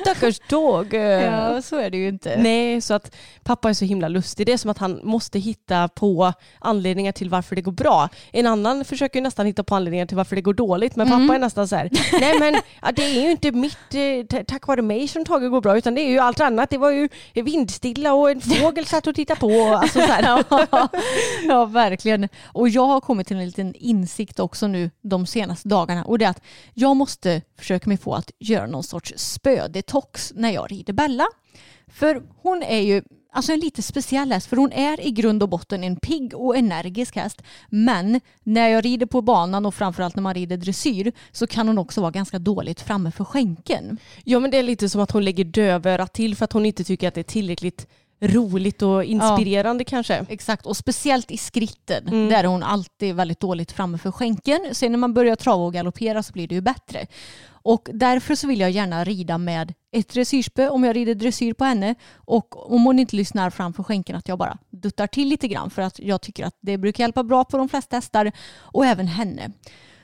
[0.00, 0.94] stackars Tage.
[0.94, 2.36] ja, så är det ju inte.
[2.38, 4.46] Nej, så att pappa är så himla lustig.
[4.46, 8.08] Det är som att han måste hitta på anledningar till varför det går bra.
[8.32, 11.34] En annan försöker ju nästan hitta på anledningar till varför det går dåligt, men pappa
[11.34, 12.52] är nästan så här, nej men
[12.94, 15.94] det är ju inte mitt, eh, ta- tack vare mig som Tage går bra, utan
[15.94, 16.70] det är ju allt annat.
[16.70, 17.08] Det var ju
[17.58, 19.62] vindstilla och en fågel satt och tittade på.
[19.62, 20.22] Alltså så här.
[20.50, 20.88] ja,
[21.48, 22.28] ja, verkligen.
[22.44, 26.24] Och jag har kommit till en liten insikt också nu de senaste dagarna och det
[26.24, 26.42] är att
[26.74, 31.26] jag måste försöka mig på att göra någon sorts spödetox när jag rider Bella.
[31.88, 35.48] För hon är ju alltså en lite speciell häst för hon är i grund och
[35.48, 37.42] botten en pigg och energisk häst.
[37.68, 41.78] Men när jag rider på banan och framförallt när man rider dressyr så kan hon
[41.78, 43.98] också vara ganska dåligt framme för skänken.
[44.24, 46.84] Ja men det är lite som att hon lägger dövörat till för att hon inte
[46.84, 47.86] tycker att det är tillräckligt
[48.20, 50.26] roligt och inspirerande kanske.
[50.28, 52.28] Exakt, och speciellt i skritten.
[52.28, 54.60] Där är hon alltid väldigt dåligt framme för skänken.
[54.72, 57.06] Sen när man börjar trava och galoppera så blir det ju bättre.
[57.68, 61.64] Och därför så vill jag gärna rida med ett dressyrspö om jag rider dressyr på
[61.64, 61.94] henne.
[62.14, 65.70] Och om hon inte lyssnar framför skänken att jag bara duttar till lite grann.
[65.70, 68.32] För att jag tycker att det brukar hjälpa bra på de flesta hästar.
[68.58, 69.50] Och även henne.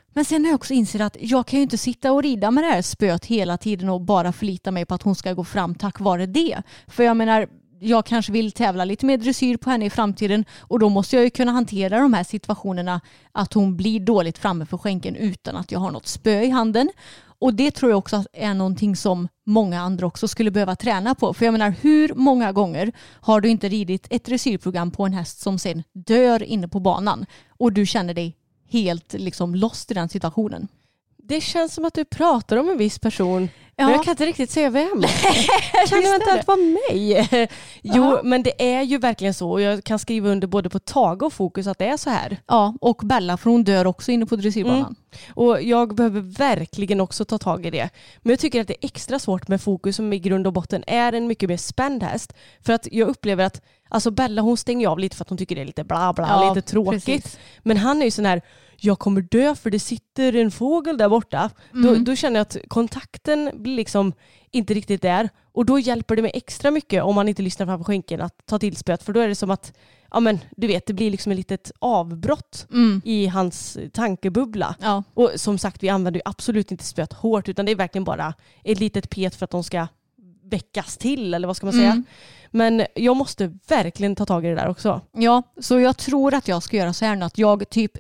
[0.09, 2.64] Men sen har jag också insett att jag kan ju inte sitta och rida med
[2.64, 5.74] det här spöet hela tiden och bara förlita mig på att hon ska gå fram
[5.74, 6.62] tack vare det.
[6.87, 7.48] För jag menar,
[7.81, 11.24] jag kanske vill tävla lite mer dressyr på henne i framtiden och då måste jag
[11.24, 13.00] ju kunna hantera de här situationerna
[13.33, 16.90] att hon blir dåligt framme för skänken utan att jag har något spö i handen.
[17.44, 21.35] Och det tror jag också är någonting som många andra också skulle behöva träna på.
[21.35, 25.40] För jag menar, hur många gånger har du inte ridit ett dressyrprogram på en häst
[25.40, 28.37] som sen dör inne på banan och du känner dig
[28.70, 30.68] helt liksom lost i den situationen?
[31.16, 33.48] Det känns som att du pratar om en viss person.
[33.76, 33.84] Ja.
[33.84, 35.02] Men jag kan inte riktigt säga vem.
[35.88, 37.28] kan det eventuellt vara mig?
[37.82, 38.20] jo, Ja.
[38.24, 39.60] men det är ju verkligen så.
[39.60, 42.37] Jag kan skriva under både på Tage och Fokus att det är så här.
[42.46, 44.78] Ja, och Bella för hon dör också inne på dressyrbanan.
[44.80, 44.94] Mm.
[45.34, 47.90] Och jag behöver verkligen också ta tag i det.
[48.22, 50.84] Men jag tycker att det är extra svårt med Fokus som i grund och botten
[50.87, 52.32] är en mycket mer spänd häst.
[52.60, 53.62] För att jag upplever att
[53.94, 56.26] alltså Bella hon stänger av lite för att hon tycker det är lite bla bla,
[56.28, 57.04] Ja, lite tråkigt.
[57.04, 57.38] precis.
[57.62, 58.42] Men han är ju sån här,
[58.76, 61.50] jag kommer dö för det sitter en fågel där borta.
[61.72, 62.04] Då, Mm.
[62.04, 64.12] då känner jag att kontakten blir liksom
[64.50, 65.28] inte riktigt där.
[65.52, 68.59] Och då hjälper det mig extra mycket om man inte lyssnar framför skänken att ta
[68.59, 69.02] till spöet.
[69.02, 69.72] För då är det som att,
[70.11, 73.02] ja men du vet, det blir liksom ett litet avbrott Mm.
[73.04, 74.74] i hans tankebubbla.
[74.80, 78.04] Ja, Och som sagt, vi använder ju absolut inte spöet hårt utan det är verkligen
[78.04, 79.87] bara ett litet pet för att de ska
[80.55, 81.90] väckas till eller vad ska man säga.
[81.90, 82.05] Mm.
[82.51, 85.01] Men jag måste verkligen ta tag i det där också.
[85.12, 87.93] Ja, så jag tror att jag ska göra så här nu att jag typ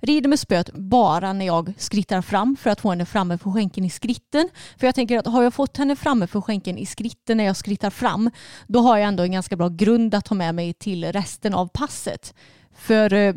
[0.00, 3.84] rider med spöet bara när jag skrittar fram för att få henne framme för skänken
[3.84, 4.48] i skritten.
[4.76, 7.56] För jag tänker att har jag fått henne framme för skänken i skritten när jag
[7.56, 8.30] skrittar fram
[8.66, 11.68] då har jag ändå en ganska bra grund att ta med mig till resten av
[11.68, 12.34] passet.
[12.74, 13.34] För eh,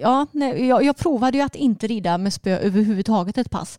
[0.00, 3.78] ja, nej, jag, jag provade ju att inte rida med spö överhuvudtaget ett pass.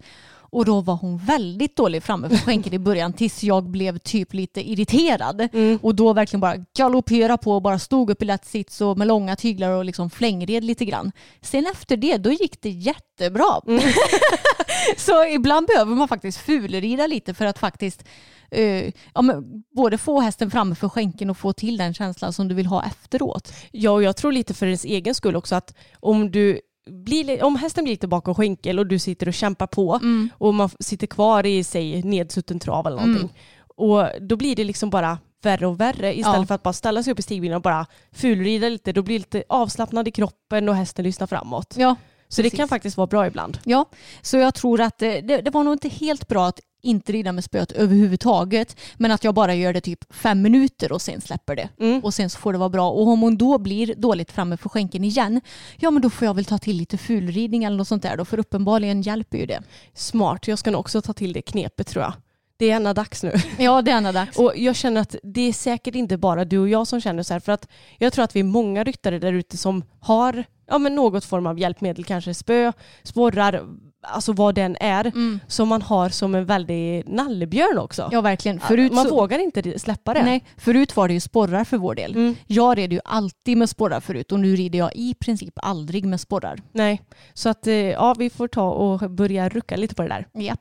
[0.51, 4.33] Och då var hon väldigt dålig framme för skänken i början tills jag blev typ
[4.33, 5.49] lite irriterad.
[5.81, 9.07] Och då verkligen bara galoppera på och bara stod upp i lätt sits och med
[9.07, 11.11] långa tyglar och liksom flängred lite grann.
[11.41, 13.61] Sen efter det då gick det jättebra.
[14.97, 18.03] Så ibland behöver man faktiskt fulrida lite för att faktiskt
[18.51, 22.47] eh, ja, men både få hästen framme för skänken och få till den känslan som
[22.47, 23.53] du vill ha efteråt.
[23.71, 27.41] Ja, och jag tror lite för ens egen skull också att om du blir, li-
[27.41, 29.99] om hästen blir lite bakom skänkel och du sitter och kämpar på
[30.37, 33.33] och man sitter kvar i sig nedsutten trav eller någonting.
[33.75, 36.45] Och då blir det liksom bara värre och värre istället Ja.
[36.45, 38.91] för att bara ställa sig upp i stigbilen och bara fulrida lite.
[38.91, 41.73] Då blir det lite avslappnad i kroppen och hästen lyssnar framåt.
[41.77, 41.95] Ja,
[42.27, 42.57] Så det precis.
[42.57, 43.59] kan faktiskt vara bra ibland.
[43.63, 43.85] Ja,
[44.21, 47.31] så jag tror att eh, det, det var nog inte helt bra att inte rida
[47.31, 48.77] med spöet överhuvudtaget.
[48.97, 51.69] Men att jag bara gör det typ fem minuter och sen släpper det.
[51.79, 52.03] Mm.
[52.03, 52.89] Och sen så får det vara bra.
[52.89, 55.41] Och om hon då blir dåligt framme för skänken igen,
[55.77, 58.25] ja men då får jag väl ta till lite fulridning eller något sånt där då.
[58.25, 59.61] För uppenbarligen hjälper ju det.
[59.93, 62.13] Smart, jag ska nog också ta till det knepet tror jag.
[62.57, 63.33] Det är ända dags nu.
[63.57, 64.37] Ja, det är ända dags.
[64.37, 67.33] Och jag känner att det är säkert inte bara du och jag som känner så
[67.33, 67.39] här.
[67.39, 70.95] För att jag tror att vi är många ryttare där ute som har ja, men
[70.95, 72.71] något form av hjälpmedel, kanske spö,
[73.03, 73.65] sporrar,
[74.01, 75.39] alltså vad den är, Mm.
[75.47, 78.09] som man har som en väldig nallebjörn också.
[78.11, 78.59] Ja, verkligen.
[78.59, 80.23] Förut man så, vågar inte släppa det.
[80.23, 82.11] nej, förut var det ju sporrar för vår del.
[82.15, 82.35] Mm.
[82.47, 86.19] Jag red ju alltid med sporrar förut och nu rider jag i princip aldrig med
[86.19, 86.59] sporrar.
[86.71, 87.01] nej.
[87.33, 90.27] Så att eh, ja, vi får ta och börja rucka lite på det där.
[90.41, 90.59] Japp.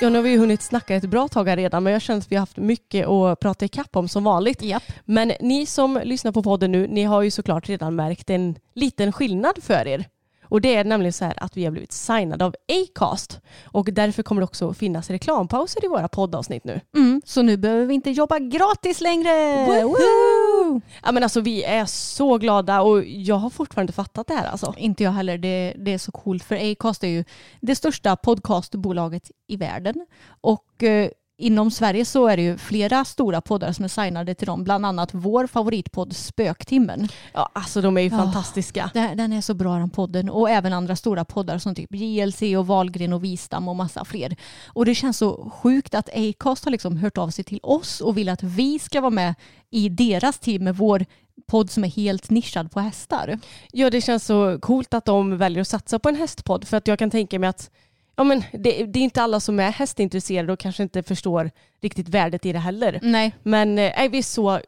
[0.00, 2.20] Ja, nu har vi ju hunnit snacka ett bra tag här redan men jag känner
[2.20, 4.62] att vi har haft mycket att prata ikapp om som vanligt.
[4.62, 4.82] Japp.
[5.04, 9.12] Men ni som lyssnar på podden nu, ni har ju såklart redan märkt en liten
[9.12, 10.04] skillnad för er.
[10.48, 14.22] Och det är nämligen så här att vi har blivit signade av Acast och därför
[14.22, 16.80] kommer det också finnas reklampauser i våra poddavsnitt nu.
[16.96, 19.66] Mm, så nu behöver vi inte jobba gratis längre.
[19.66, 20.80] Woohoo!
[21.04, 24.74] Ja men alltså vi är så glada och jag har fortfarande fattat det här alltså.
[24.76, 25.38] Inte jag heller.
[25.38, 27.24] Det, det är så coolt för Acast är ju
[27.60, 30.06] det största podcastbolaget i världen.
[30.40, 34.46] Och eh, inom Sverige så är det ju flera stora poddar som är signade till
[34.46, 34.64] dem.
[34.64, 37.08] Bland annat vår favoritpodd Spöktimmen.
[37.32, 38.16] Ja alltså de är ju Ja.
[38.18, 38.90] fantastiska.
[38.94, 40.30] Den den är så bra den podden.
[40.30, 44.36] Och även andra stora poddar som typ JLC och Valgren och Vistam och massa fler.
[44.66, 48.18] Och det känns så sjukt att Acast har liksom hört av sig till oss och
[48.18, 49.34] vill att vi ska vara med
[49.70, 51.04] i deras team med vår
[51.46, 53.38] podd som är helt nischad på hästar.
[53.72, 56.88] Ja det känns så coolt att de väljer att satsa på en hästpodd för att
[56.88, 57.70] jag kan tänka mig att
[58.16, 61.50] ja, men det, det är inte alla som är hästintresserade och kanske inte förstår
[61.86, 62.98] riktigt värdet i det heller.
[63.02, 64.60] Nej, Men eh, vi är så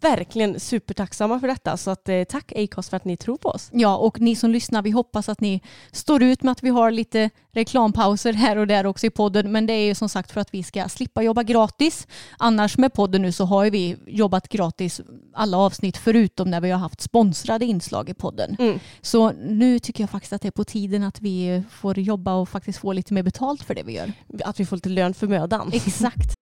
[0.00, 3.70] verkligen supertacksamma för detta så att, eh, tack Acast för att ni tror på oss.
[3.72, 5.60] Ja, och ni som lyssnar, vi hoppas att ni
[5.92, 9.52] står ut med att vi har lite reklampauser här och där också i podden.
[9.52, 12.06] Men det är ju som sagt för att vi ska slippa jobba gratis.
[12.38, 15.00] Annars med podden nu så har ju vi jobbat gratis
[15.34, 18.56] alla avsnitt förutom när vi har haft sponsrade inslag i podden.
[18.58, 18.80] Mm.
[19.00, 22.48] Så nu tycker jag faktiskt att det är på tiden att vi får jobba och
[22.48, 24.12] faktiskt få lite mer betalt för det vi gör.
[24.44, 25.70] Att vi får lite lön för mödan.
[25.72, 26.41] Exakt.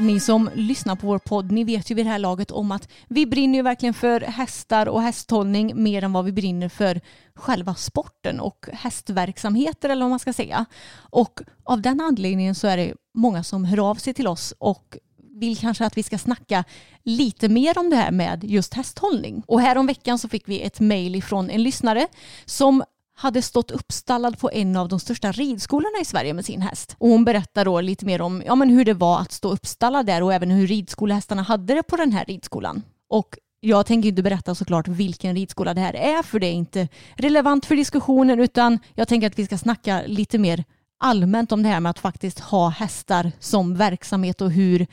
[0.00, 2.88] Ni som lyssnar på vår podd, ni vet ju vid det här laget om att
[3.08, 7.00] vi brinner ju verkligen för hästar och hästhållning mer än vad vi brinner för
[7.34, 10.64] själva sporten och hästverksamheter eller vad man ska säga.
[10.96, 14.96] Och av den anledningen så är det många som hör av sig till oss och
[15.40, 16.64] vill kanske att vi ska snacka
[17.02, 19.42] lite mer om det här med just hästhållning.
[19.46, 22.06] Och här om veckan så fick vi ett mejl ifrån en lyssnare
[22.44, 22.82] som
[23.18, 26.96] hade stått uppstallad på en av de största ridskolorna i Sverige med sin häst.
[26.98, 30.06] Och hon berättar då lite mer om ja, men hur det var att stå uppstallad
[30.06, 32.82] där och även hur ridskolehästarna hade det på den här ridskolan.
[33.08, 36.88] Och jag tänker inte berätta såklart vilken ridskola det här är för det är inte
[37.14, 40.64] relevant för diskussionen utan jag tänker att vi ska snacka lite mer
[40.98, 44.86] allmänt om det här med att faktiskt ha hästar som verksamhet och hur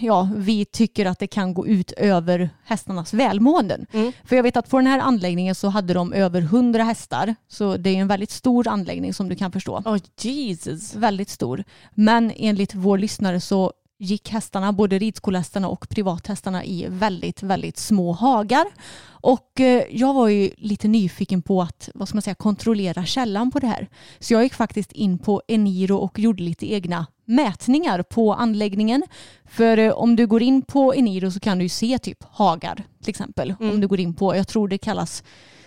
[0.00, 3.86] ja, vi tycker att det kan gå ut över hästarnas välmåenden.
[4.24, 7.34] För jag vet att på den här anläggningen så hade de över 100 hästar.
[7.48, 9.82] Så det är en väldigt stor anläggning som du kan förstå.
[9.84, 10.94] Oh Jesus.
[10.94, 11.64] Väldigt stor.
[11.94, 18.12] Men enligt vår lyssnare så gick hästarna, både ridskolehästarna och privathästarna i väldigt, väldigt små
[18.12, 18.66] hagar.
[19.06, 23.50] Och eh, jag var ju lite nyfiken på att, vad ska man säga, kontrollera källan
[23.50, 23.88] på det här.
[24.18, 29.02] Så jag gick faktiskt in på Eniro och gjorde lite egna mätningar på anläggningen.
[29.44, 32.82] För eh, om du går in på Eniro så kan du ju se typ hagar
[33.00, 33.54] till exempel.
[33.60, 35.22] Om du går in på, jag tror det kallas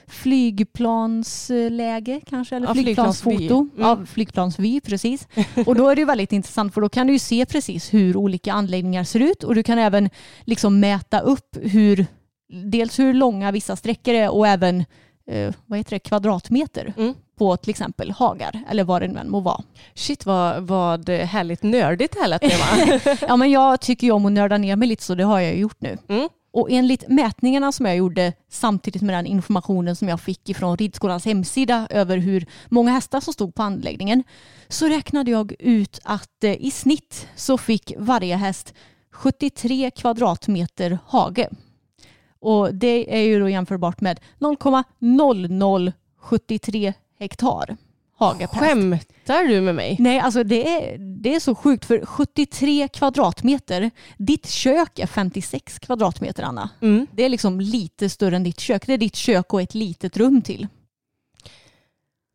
[0.07, 3.37] flygplansläge kanske, eller Ja, flygplansfoto.
[3.37, 3.81] flygplansvy.
[3.83, 3.89] Mm.
[3.89, 5.27] Ja, flygplansvy, precis.
[5.65, 8.53] Och då är det väldigt intressant för då kan du ju se precis hur olika
[8.53, 10.09] anläggningar ser ut och du kan även
[10.43, 12.05] liksom mäta upp hur,
[12.65, 14.85] dels hur långa vissa sträckor är och även
[15.31, 17.13] eh, vad heter det, kvadratmeter Mm.
[17.37, 19.61] på till exempel hagar eller vad det nu än må vara.
[19.95, 23.15] Shit vad, vad härligt nördigt det här lät det va?
[23.27, 25.55] Ja, men jag tycker ju om att nörda ner mig lite så det har jag
[25.57, 25.97] gjort nu.
[26.09, 26.29] Mm.
[26.55, 31.25] Och enligt mätningarna som jag gjorde samtidigt med den informationen som jag fick ifrån ridskolans
[31.25, 34.23] hemsida över hur många hästar som stod på anläggningen
[34.67, 38.73] så räknade jag ut att eh, i snitt så fick varje häst
[39.11, 41.49] 73 kvadratmeter hage.
[42.43, 47.77] Och det är ju då jämförbart med 0,0073 hektar
[48.17, 48.75] hage per häst.
[48.75, 49.95] Skämtar du med mig?
[49.99, 55.79] Nej, alltså det är, det är så sjukt för 73 kvadratmeter, ditt kök är 56
[55.79, 56.69] kvadratmeter Anna.
[56.81, 57.07] Mm.
[57.11, 58.87] Det är liksom lite större än ditt kök.
[58.87, 60.67] Det är ditt kök och ett litet rum till.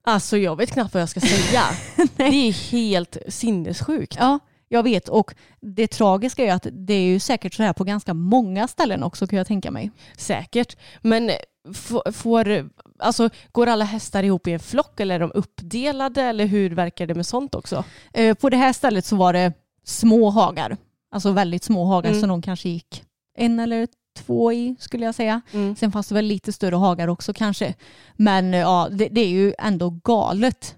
[0.05, 1.63] Alltså jag vet knappt vad jag ska säga.
[2.17, 4.17] det är helt sinnessjukt.
[4.19, 7.85] Ja, jag vet och det tragiska är att det är ju säkert så här på
[7.85, 9.91] ganska många ställen också kan jag tänka mig.
[10.17, 10.77] Säkert.
[11.03, 11.31] Men
[11.75, 16.47] f- får, alltså, går alla hästar ihop i en flock eller är de uppdelade eller
[16.47, 17.85] hur verkar det med sånt också?
[18.13, 19.53] Eh, På det här stället så var det
[19.85, 20.77] små hagar.
[21.11, 22.21] Alltså väldigt små hagar Mm.
[22.21, 23.03] som de kanske gick
[23.39, 25.41] en eller två i skulle jag säga.
[25.53, 25.77] Mm.
[25.77, 27.75] Sen fanns det väl lite större hagar också kanske.
[28.17, 30.77] Men eh, ja, det, det är ju ändå galet.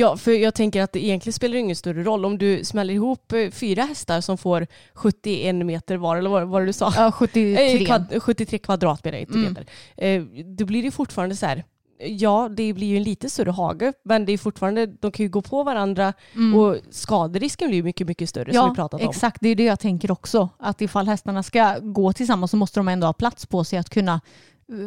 [0.00, 3.32] Ja, för jag tänker att det egentligen spelar ingen större roll om du smäller ihop
[3.32, 6.92] eh, fyra hästar som får 71 meter var, eller vad var det du sa?
[6.96, 7.76] Ja, 73.
[7.82, 9.56] Eh, Kvad, 73 kvadratmeter, Mm.
[9.96, 11.64] Eh, då blir det fortfarande så här,
[11.98, 15.30] ja det blir ju en lite större hage, men det är fortfarande, de kan ju
[15.30, 16.54] gå på varandra Mm.
[16.60, 19.08] och skaderisken blir ju mycket, mycket större som vi pratat om.
[19.08, 19.36] exakt.
[19.40, 20.48] Det är det jag tänker också.
[20.58, 23.90] Att ifall hästarna ska gå tillsammans så måste de ändå ha plats på sig att
[23.90, 24.20] kunna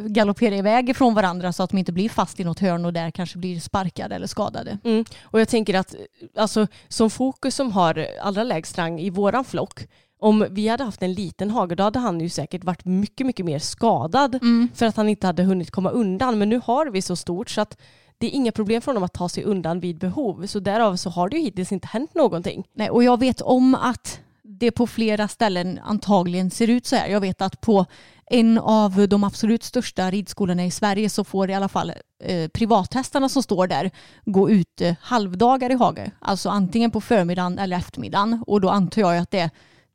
[0.06, 3.10] galoppera iväg ifrån varandra så att de inte blir fast i något hörn och där
[3.10, 4.78] kanske blir sparkade eller skadade.
[4.84, 5.04] Mm.
[5.22, 5.94] Och jag tänker att
[6.36, 9.80] alltså, som Fokus som har allra lägst rang i våran flock,
[10.20, 13.46] om vi hade haft en liten hage då hade han ju säkert varit mycket, mycket
[13.46, 14.68] mer skadad Mm.
[14.74, 16.38] för att han inte hade hunnit komma undan.
[16.38, 17.78] Men nu har vi så stort så att
[18.18, 20.46] det är inga problem för honom att ta sig undan vid behov.
[20.46, 22.64] Så därav så har det ju hittills inte hänt någonting.
[22.74, 27.08] Nej, och jag vet om att det på flera ställen antagligen ser ut så här.
[27.08, 27.86] Jag vet att på
[28.26, 31.92] en av de absolut största ridskolorna i Sverige så får i alla fall
[32.24, 33.90] eh, privathästarna som står där
[34.24, 36.10] gå ut eh, halvdagar i hage.
[36.18, 38.44] Alltså antingen på förmiddagen eller eftermiddagen.
[38.46, 39.50] Och då antar jag att det är,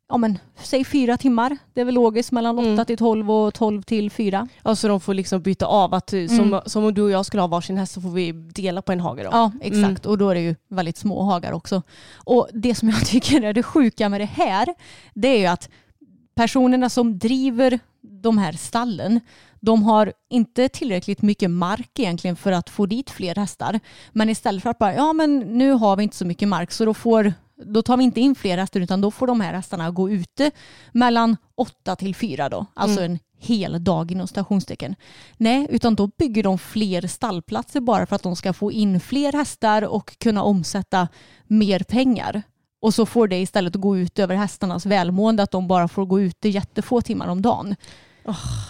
[0.08, 1.56] ja men säg fyra timmar.
[1.74, 2.86] Det är väl logiskt mellan åtta Mm.
[2.86, 4.48] till tolv och tolv till fyra.
[4.62, 5.94] Alltså de får liksom byta av.
[5.94, 6.60] Att, eh, som, Mm.
[6.66, 9.00] som om du och jag skulle ha varsin häst så får vi dela på en
[9.00, 9.28] hage då.
[9.32, 10.06] Ja, exakt.
[10.06, 11.82] Och då är det ju väldigt små hagar också.
[12.16, 14.74] Och det som jag tycker är det sjuka med det här,
[15.14, 15.68] det är ju att
[16.34, 19.20] personerna som driver de här stallen,
[19.60, 23.80] de har inte tillräckligt mycket mark egentligen för att få dit fler hästar.
[24.12, 26.84] Men istället för att bara, ja men nu har vi inte så mycket mark så
[26.84, 27.32] då får
[27.64, 30.50] då tar vi inte in fler hästar utan då får de här hästarna gå ute
[30.92, 32.66] mellan åtta till fyra då.
[32.74, 34.94] Alltså en hel dag inom stationstecken.
[35.36, 39.32] Nej, utan då bygger de fler stallplatser bara för att de ska få in fler
[39.32, 41.08] hästar och kunna omsätta
[41.46, 42.42] mer pengar.
[42.80, 46.20] Och så får det istället gå ut över hästarnas välmående att de bara får gå
[46.20, 47.76] ute jättefå timmar om dagen.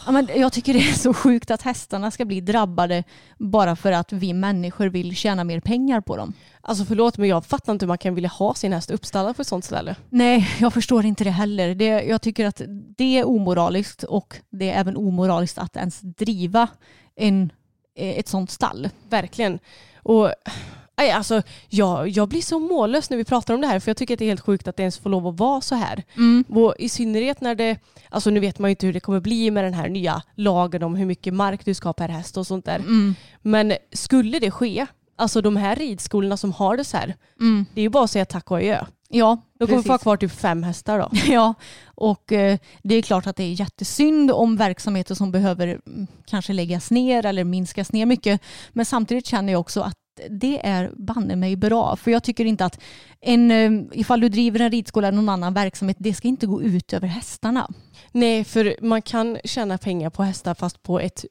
[0.07, 3.05] Ja, men jag tycker det är så sjukt att hästarna ska bli drabbade
[3.39, 6.33] bara för att vi människor vill tjäna mer pengar på dem.
[6.61, 9.43] Alltså förlåt men jag fattar inte hur man kan vilja ha sin häst uppstallad på
[9.43, 9.97] ett sånt ställe.
[10.09, 11.75] Nej, jag förstår inte det heller.
[11.75, 12.63] Det, jag tycker att
[12.97, 16.69] det är omoraliskt och det är även omoraliskt att ens driva
[17.17, 17.53] en,
[17.95, 18.89] ett sånt stall.
[19.09, 19.59] Verkligen.
[20.03, 20.33] Och
[21.01, 23.97] nej, alltså, jag, jag blir så mållös när vi pratar om det här för jag
[23.97, 26.03] tycker att det är helt sjukt att det ens får lov att vara så här.
[26.49, 29.51] Och I synnerhet när det, alltså nu vet man ju inte hur det kommer bli
[29.51, 32.47] med den här nya lagen om hur mycket mark du ska ha per häst och
[32.47, 32.79] sånt där.
[32.79, 33.15] Mm.
[33.43, 34.87] Men skulle det ske,
[35.17, 37.67] alltså de här ridskolorna som har det så här, Mm.
[37.75, 38.85] det är ju bara att säga tack och adjö.
[39.13, 39.87] Ja, De kommer precis.
[39.87, 41.09] få ha kvar typ fem hästar då.
[41.33, 41.55] Ja,
[41.95, 46.53] och eh, det är klart att det är jättesynd om verksamheter som behöver mm, kanske
[46.53, 48.41] läggas ner eller minskas ner mycket.
[48.73, 49.95] Men samtidigt känner jag också att
[50.31, 51.97] det är banne mig bra.
[51.97, 52.81] För jag tycker inte att
[53.21, 56.63] en, eh, ifall du driver en ridskola eller någon annan verksamhet, det ska inte gå
[56.63, 57.69] ut över hästarna.
[58.13, 61.25] Nej, för man kan tjäna pengar på hästar fast på ett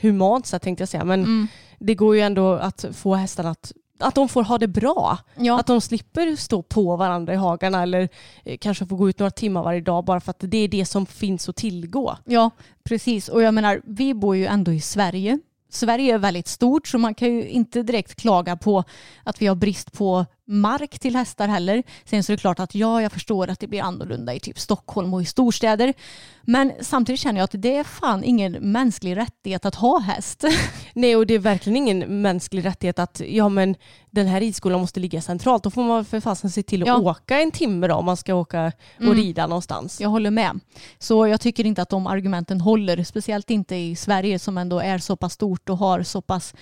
[0.00, 1.04] humant sätt tänkte jag säga.
[1.04, 1.48] Men Mm.
[1.78, 5.18] det går ju ändå att få hästarna att att de får ha det bra.
[5.36, 5.60] Ja.
[5.60, 8.08] Att de slipper stå på varandra i hagarna eller
[8.44, 10.84] eh, kanske få gå ut några timmar varje dag bara för att det är det
[10.84, 12.16] som finns att tillgå.
[12.24, 12.50] Ja,
[12.84, 13.28] precis.
[13.28, 15.38] Och jag menar, vi bor ju ändå i Sverige.
[15.70, 18.84] Sverige är väldigt stort så man kan ju inte direkt klaga på
[19.24, 21.82] att vi har brist på mark till hästar heller.
[22.04, 24.58] Sen så är det klart att ja, jag förstår att det blir annorlunda i typ
[24.58, 25.94] Stockholm och i storstäder.
[26.42, 30.44] Men samtidigt känner jag att det är fan ingen mänsklig rättighet att ha häst.
[30.94, 33.74] Nej och det är verkligen ingen mänsklig rättighet att ja men
[34.10, 35.62] den här ridskolan måste ligga centralt.
[35.62, 36.96] Då får man för fasen se till att Ja.
[36.98, 39.14] åka en timme då om man ska åka och Mm.
[39.14, 40.00] rida någonstans.
[40.00, 40.60] Jag håller med.
[40.98, 44.98] Så jag tycker inte att de argumenten håller, speciellt inte i Sverige som ändå är
[44.98, 46.54] så pass stort och har så pass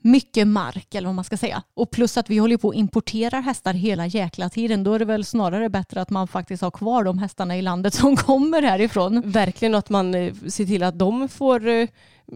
[0.00, 1.62] mycket mark eller vad man ska säga.
[1.74, 4.84] Och plus att vi håller på att importera hästar hela jäkla tiden.
[4.84, 7.94] Då är det väl snarare bättre att man faktiskt har kvar de hästarna i landet
[7.94, 9.22] som kommer härifrån.
[9.30, 11.88] Verkligen att man eh, ser till att de får eh,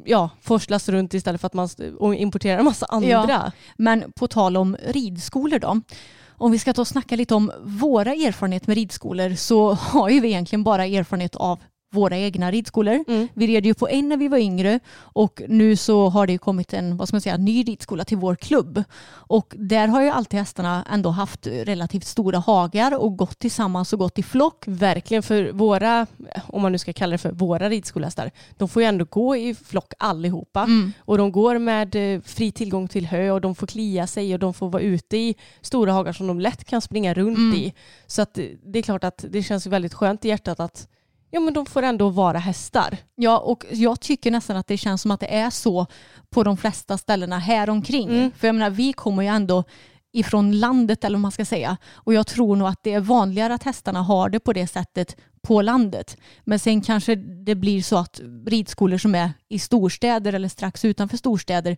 [0.04, 1.68] ja, forslas runt istället för att man
[2.14, 3.08] importerar en massa andra.
[3.08, 3.52] Ja.
[3.76, 5.80] Men på tal om ridskolor då.
[6.28, 10.20] Om vi ska ta och snacka lite om våra erfarenheter med ridskolor så har ju
[10.20, 11.58] vi egentligen bara erfarenhet av
[11.92, 13.04] våra egna ridskolor.
[13.08, 13.28] Mm.
[13.34, 16.72] Vi red ju på en när vi var yngre och nu så har det kommit
[16.72, 18.84] en vad ska man säga, ny ridskola till vår klubb.
[19.10, 23.98] Och där har ju alltid hästarna ändå haft relativt stora hagar och gått tillsammans och
[23.98, 24.64] gått i flock.
[24.66, 26.06] Verkligen för våra,
[26.46, 29.54] om man nu ska kalla det för våra ridskolehästar, de får ju ändå gå i
[29.54, 30.60] flock allihopa.
[30.62, 30.92] Mm.
[30.98, 34.38] Och de går med eh, fri tillgång till hö och de får klia sig och
[34.40, 37.54] de får vara ute i stora hagar som de lätt kan springa runt Mm.
[37.54, 37.72] i.
[38.06, 40.88] Så att eh, det är klart att det känns väldigt skönt i hjärtat att
[41.34, 42.96] ja, men de får ändå vara hästar.
[43.14, 45.86] Ja, och jag tycker nästan att det känns som att det är så
[46.30, 48.08] på de flesta ställena här omkring.
[48.08, 48.30] Mm.
[48.36, 49.64] För jag menar, vi kommer ju ändå
[50.12, 51.76] ifrån landet eller vad man ska säga.
[51.94, 55.16] Och jag tror nog att det är vanligare att hästarna har det på det sättet
[55.42, 56.16] på landet.
[56.44, 61.16] Men sen kanske det blir så att ridskolor som är i storstäder eller strax utanför
[61.16, 61.76] storstäder,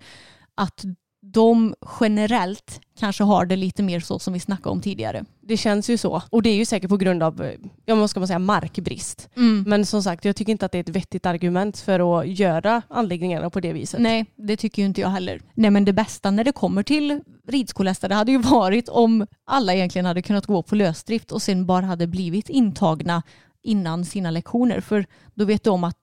[0.54, 0.84] att
[1.32, 5.24] de generellt kanske har det lite mer så som vi snackade om tidigare.
[5.40, 6.22] Det känns ju så.
[6.30, 7.52] Och det är ju säkert på grund av,
[7.84, 9.28] ja, vad ska man säga, markbrist.
[9.66, 12.82] Men som sagt, jag tycker inte att det är ett vettigt argument för att göra
[12.88, 14.00] anläggningarna på det viset.
[14.00, 15.40] Nej, det tycker ju inte jag heller.
[15.54, 19.74] Nej, men det bästa när det kommer till ridskolehästar det hade ju varit om alla
[19.74, 23.22] egentligen hade kunnat gå på lösdrift och sen bara hade blivit intagna
[23.62, 24.80] innan sina lektioner.
[24.80, 25.96] För då vet de att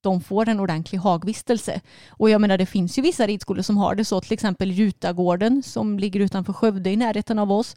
[0.00, 1.80] de får en ordentlig hagvistelse.
[2.10, 5.62] Och jag menar det finns ju vissa ridskolor som har det så, till exempel Jutagården
[5.62, 7.76] som ligger utanför Skövde i närheten av oss.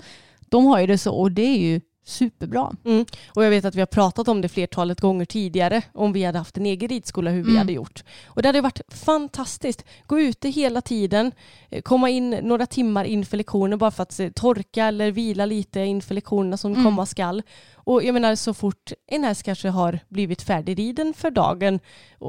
[0.49, 2.71] De har ju det så och det är ju superbra.
[2.85, 3.05] Mm.
[3.35, 6.37] Och jag vet att vi har pratat om det flertalet gånger tidigare om vi hade
[6.37, 7.57] haft en egen ridskola hur vi Mm.
[7.57, 8.03] hade gjort.
[8.27, 9.83] Och det hade varit fantastiskt.
[10.07, 11.31] Gå ute hela tiden,
[11.69, 16.15] eh, komma in några timmar inför lektionen bara för att torka eller vila lite inför
[16.15, 16.83] lektionerna som Mm.
[16.83, 17.41] komma skall.
[17.85, 21.79] Och jag menar så fort en häst kanske har blivit färdigriden för dagen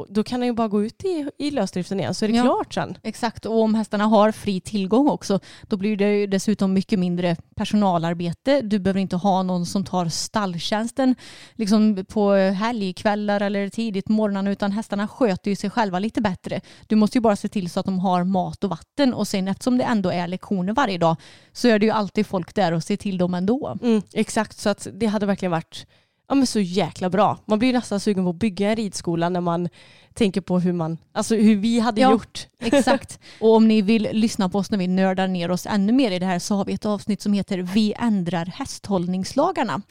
[0.09, 2.43] då kan den ju bara gå ut i, i lösdriften igen så är det Ja.
[2.43, 2.99] klart sen.
[3.03, 7.37] Exakt, och om hästarna har fri tillgång också, då blir det ju dessutom mycket mindre
[7.57, 8.61] personalarbete.
[8.61, 11.15] Du behöver inte ha någon som tar stalltjänsten
[11.55, 16.61] liksom på helgkvällar eller tidigt morgonen, utan hästarna sköter ju sig själva lite bättre.
[16.87, 19.49] Du måste ju bara se till så att de har mat och vatten och sen
[19.49, 21.17] eftersom det ändå är lektioner varje dag
[21.53, 23.79] så är det ju alltid folk där och ser till dem ändå.
[23.83, 25.87] Mm, exakt, så att det hade verkligen varit
[26.29, 27.39] ja, men så jäkla bra.
[27.47, 29.69] Man blir nästan sugen på att bygga en ridskola när man
[30.15, 32.11] tänker på hur, man, alltså hur vi hade Ja.
[32.11, 32.47] gjort.
[32.61, 33.19] Exakt.
[33.41, 36.19] Och om ni vill lyssna på oss när vi nördar ner oss ännu mer i
[36.19, 39.83] det här så har vi ett avsnitt som heter Vi ändrar hästhållningslagarna.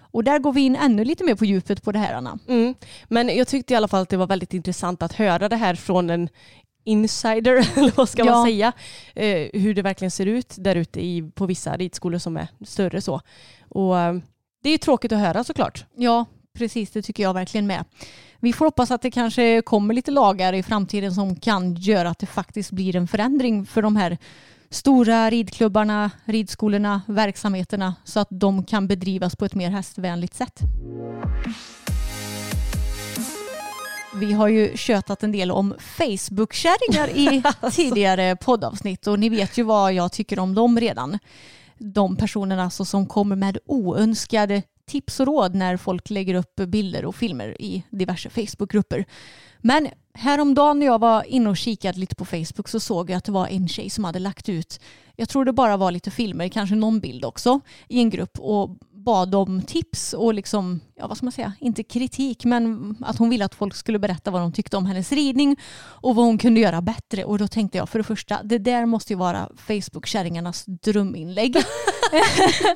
[0.00, 2.38] Och där går vi in ännu lite mer på djupet på det här Anna.
[2.48, 2.74] Mm.
[3.08, 5.74] Men jag tyckte i alla fall att det var väldigt intressant att höra det här
[5.74, 6.28] från en
[6.84, 8.30] insider, eller vad ska Ja.
[8.32, 8.72] man säga,
[9.14, 11.00] eh, hur det verkligen ser ut där ute
[11.34, 13.20] på vissa ridskolor som är större så.
[13.68, 14.14] Och eh,
[14.64, 15.84] det är tråkigt att höra såklart.
[15.96, 16.26] Ja,
[16.58, 17.84] precis det tycker jag verkligen med.
[18.40, 22.18] Vi får hoppas att det kanske kommer lite lagar i framtiden som kan göra att
[22.18, 24.18] det faktiskt blir en förändring för de här
[24.70, 30.60] stora ridklubbarna, ridskolorna, verksamheterna så att de kan bedrivas på ett mer hästvänligt sätt.
[34.14, 37.42] Vi har ju tjötat en del om Facebook-kärringar i
[37.72, 41.18] tidigare poddavsnitt och ni vet ju vad jag tycker om dem redan.
[41.78, 47.04] De personerna alltså som kommer med oönskade tips och råd när folk lägger upp bilder
[47.04, 49.04] och filmer i diverse Facebookgrupper.
[49.58, 53.24] Men häromdagen när jag var inne och kikade lite på Facebook så såg jag att
[53.24, 54.80] det var en tjej som hade lagt ut,
[55.16, 58.70] jag tror det bara var lite filmer, kanske någon bild också, i en grupp och
[58.90, 63.30] bad om tips och liksom, ja vad ska man säga, inte kritik men att hon
[63.30, 66.60] ville att folk skulle berätta vad de tyckte om hennes ridning och vad hon kunde
[66.60, 67.24] göra bättre.
[67.24, 71.56] Och då tänkte jag för det första, det där måste ju vara Facebook-kärringarnas dröminlägg.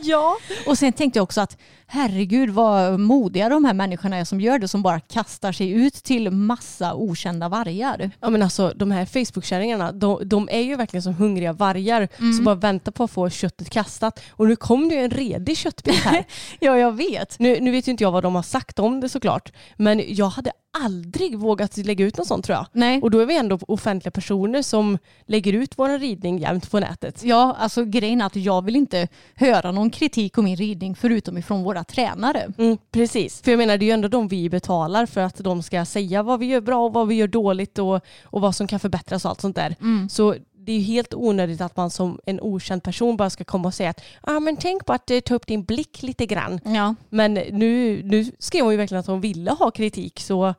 [0.03, 0.37] Ja.
[0.67, 1.57] Och sen tänkte jag också att
[1.87, 5.95] herregud vad modiga de här människorna är som gör det, som bara kastar sig ut
[5.95, 8.11] till massa okända vargar.
[8.21, 12.45] Ja men alltså de här Facebook-kärringarna, de, de är ju verkligen som hungriga vargar som
[12.45, 14.21] bara väntar på att få köttet kastat.
[14.31, 16.25] Och nu kom det ju en redig köttbit här.
[16.61, 17.39] Ja, jag vet.
[17.39, 19.53] nu, nu vet ju inte jag vad de har sagt om det såklart.
[19.77, 20.53] Men jag hade
[20.85, 22.67] aldrig vågat lägga ut något sånt tror jag.
[22.73, 23.03] Nej.
[23.03, 27.25] Och då är vi ändå offentliga personer som lägger ut vår ridning jämt på nätet.
[27.25, 31.39] Ja, alltså grejen är att jag vill inte höra någon kritik om min ridning förutom
[31.39, 32.53] ifrån våra tränare.
[32.59, 33.43] Mm, precis.
[33.43, 36.23] För jag menar det är ju ändå de vi betalar för att de ska säga
[36.23, 39.25] vad vi gör bra och vad vi gör dåligt och, och vad som kan förbättras
[39.25, 39.77] och allt sånt där.
[40.09, 40.35] Så
[40.69, 43.75] det är ju helt onödigt att man som en okänd person bara ska komma och
[43.75, 46.61] säga att ah, men tänk på att eh, ta upp din blick lite grann.
[46.65, 46.95] Ja.
[47.09, 50.55] Men nu, nu skrev hon ju verkligen att hon ville ha kritik så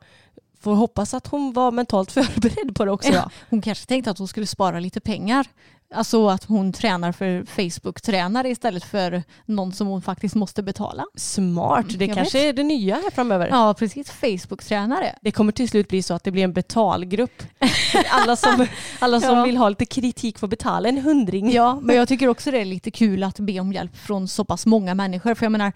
[0.60, 3.12] får hoppas att hon var mentalt förberedd på det också.
[3.12, 3.30] Ja.
[3.50, 5.46] Hon kanske tänkte att hon skulle spara lite pengar.
[5.94, 11.04] Alltså att hon tränar för Facebook-tränare istället för någon som hon faktiskt måste betala.
[11.16, 13.48] Smart, det jag kanske är det nya här framöver.
[13.48, 14.10] Ja, precis.
[14.10, 15.14] Facebook-tränare.
[15.22, 17.42] Det kommer till slut bli så att det blir en betalgrupp.
[18.10, 18.66] Alla som,
[18.98, 19.44] alla som Ja.
[19.44, 21.52] vill ha lite kritik får betala en hundring.
[21.52, 24.44] Ja, men jag tycker också det är lite kul att be om hjälp från så
[24.44, 25.34] pass många människor.
[25.34, 25.72] För jag menar,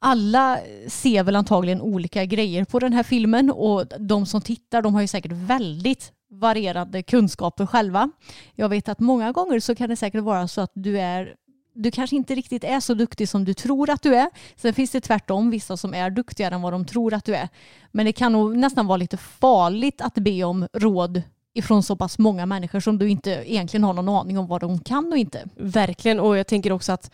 [0.00, 4.94] alla ser väl antagligen olika grejer på den här filmen och de som tittar de
[4.94, 8.10] har ju säkert väldigt varierande kunskaper själva.
[8.54, 11.34] Jag vet att många gånger så kan det säkert vara så att du är
[11.74, 14.30] du kanske inte riktigt är så duktig som du tror att du är.
[14.56, 17.48] Sen finns det tvärtom vissa som är duktigare än vad de tror att du är.
[17.92, 21.22] Men det kan nog nästan vara lite farligt att be om råd
[21.54, 24.78] ifrån så pass många människor som du inte egentligen har någon aning om vad de
[24.78, 25.44] kan och inte.
[25.56, 27.10] Verkligen, och jag tänker också att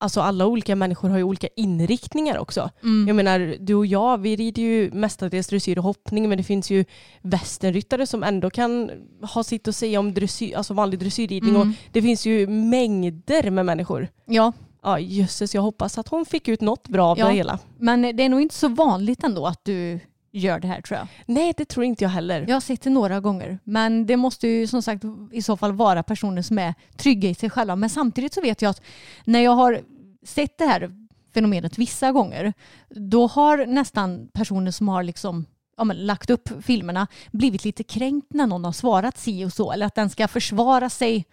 [0.00, 2.70] alltså alla olika människor har ju olika inriktningar också.
[3.06, 6.70] Jag menar, du och jag, vi rider ju mestadels dressyr och hoppning, men det finns
[6.70, 6.84] ju
[7.22, 8.90] västernryttare som ändå kan
[9.34, 11.56] ha sitt att säga om dressyr, alltså vanlig dressyrridning.
[11.56, 14.08] Och det finns ju mängder med människor.
[14.26, 14.52] Ja,
[14.84, 17.26] Ja, jösses, jag hoppas att hon fick ut något bra av Ja.
[17.28, 17.58] det hela.
[17.78, 20.00] men det är nog inte så vanligt ändå att du
[20.32, 21.08] gör det här tror jag.
[21.26, 22.44] Nej, det tror inte jag heller.
[22.48, 23.58] Jag har sett det några gånger.
[23.64, 27.34] Men det måste ju som sagt i så fall vara personer som är trygga i
[27.34, 27.76] sig själva.
[27.76, 28.82] Men samtidigt så vet jag att
[29.24, 29.80] när jag har
[30.26, 30.90] sett det här
[31.34, 32.52] fenomenet vissa gånger,
[32.90, 38.26] då har nästan personer som har liksom ja, men, lagt upp filmerna blivit lite kränkt
[38.30, 39.72] när någon har svarat si och så.
[39.72, 41.26] Eller att den ska försvara sig.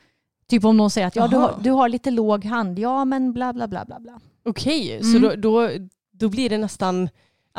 [0.47, 3.34] Typ om någon säger att ja, du, har, du har lite låg hand, ja men
[3.34, 4.20] bla bla bla bla bla.
[4.45, 5.14] Okej, Mm.
[5.14, 5.70] så då, då,
[6.12, 7.10] då blir det nästan,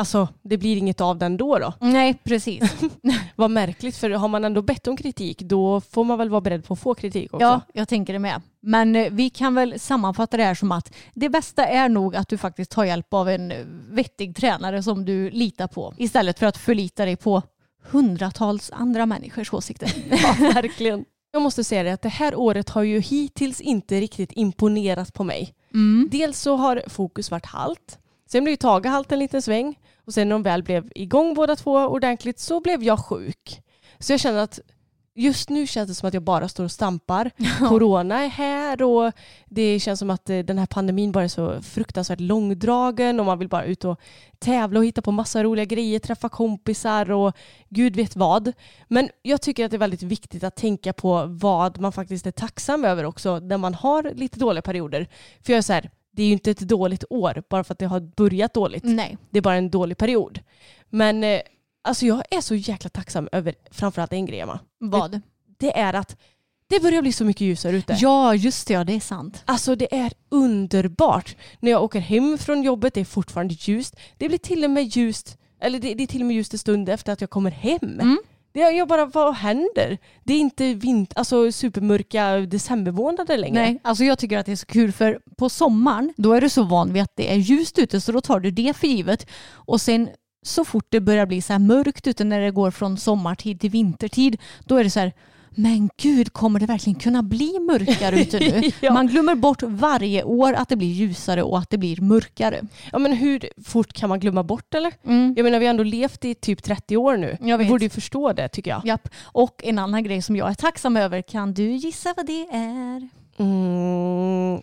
[0.00, 1.72] alltså det blir inget av den då då?
[1.80, 2.62] Nej, precis.
[3.36, 6.64] Vad märkligt, för har man ändå bett om kritik då får man väl vara beredd
[6.64, 7.44] på att få kritik också?
[7.44, 8.42] Ja, jag tänker det med.
[8.62, 12.28] Men eh, vi kan väl sammanfatta det här som att det bästa är nog att
[12.28, 13.58] du faktiskt tar hjälp av en eh,
[13.90, 17.42] vettig tränare som du litar på istället för att förlita dig på
[17.90, 19.92] hundratals andra människors åsikter.
[20.10, 21.04] Ja, verkligen.
[21.32, 25.24] Jag måste säga det att det här året har ju hittills inte riktigt imponerat på
[25.24, 25.54] mig.
[25.74, 26.08] Mm.
[26.12, 27.98] Dels så har fokus varit halt.
[28.30, 29.78] Sen blev ju Tage halt en liten sväng.
[30.10, 33.62] Och sen när de väl blev igång båda två ordentligt så blev jag sjuk.
[33.98, 34.60] Så jag känner att
[35.14, 37.30] just nu känns det som att jag bara står och stampar.
[37.68, 39.12] Corona är här och
[39.46, 43.38] det känns som att eh, den här pandemin bara är så fruktansvärt långdragen och man
[43.38, 44.00] vill bara ut och
[44.38, 47.36] tävla och hitta på massa roliga grejer, träffa kompisar och
[47.68, 48.52] gud vet vad.
[48.88, 52.32] Men jag tycker att det är väldigt viktigt att tänka på vad man faktiskt är
[52.32, 55.08] tacksam över också när man har lite dåliga perioder.
[55.42, 57.78] För jag är så här, det är ju inte ett dåligt år bara för att
[57.78, 58.84] det har börjat dåligt.
[58.84, 59.18] Nej.
[59.30, 60.40] Det är bara en dålig period.
[60.88, 61.40] Men eh,
[61.82, 64.60] alltså jag är så jäkla tacksam över framförallt en grej Emma.
[64.78, 65.20] Vad?
[65.58, 66.16] Det är att
[66.66, 67.96] det börjar bli så mycket ljusare ute.
[68.00, 68.74] Ja, just det.
[68.74, 69.42] Ja, det är sant.
[69.44, 71.36] Alltså det är underbart.
[71.60, 73.96] När jag åker hem från jobbet det är fortfarande ljust.
[74.18, 76.58] Det blir till och med ljust, eller det, det är till och med ljust en
[76.58, 77.78] stund efter att jag kommer hem.
[77.82, 78.18] Mm.
[78.52, 79.98] Det jag bara, vad händer?
[80.24, 83.62] Det är inte vint, alltså supermörka decembermånader längre.
[83.62, 86.48] Nej, alltså jag tycker att det är så kul för på sommaren då är du
[86.48, 89.26] så van vid att det är ljust ute så då tar du det för givet.
[89.52, 90.08] Och sen
[90.42, 93.70] så fort det börjar bli så här mörkt ute när det går från sommartid till
[93.70, 95.12] vintertid då är det så här
[95.54, 98.70] men gud, kommer det verkligen kunna bli mörkare ute nu?
[98.80, 98.92] Ja.
[98.92, 102.60] Man glömmer bort varje år att det blir ljusare och att det blir mörkare.
[102.92, 104.92] Ja men hur fort kan man glömma bort eller?
[105.06, 105.34] Mm.
[105.36, 107.36] Jag menar vi har ändå levt i typ 30 år nu.
[107.40, 107.66] Jag vet.
[107.66, 108.86] Vi borde ju förstå det tycker jag.
[108.86, 109.08] Japp.
[109.22, 113.08] Och en annan grej som jag är tacksam över, kan du gissa vad det är?
[113.38, 114.60] Mm.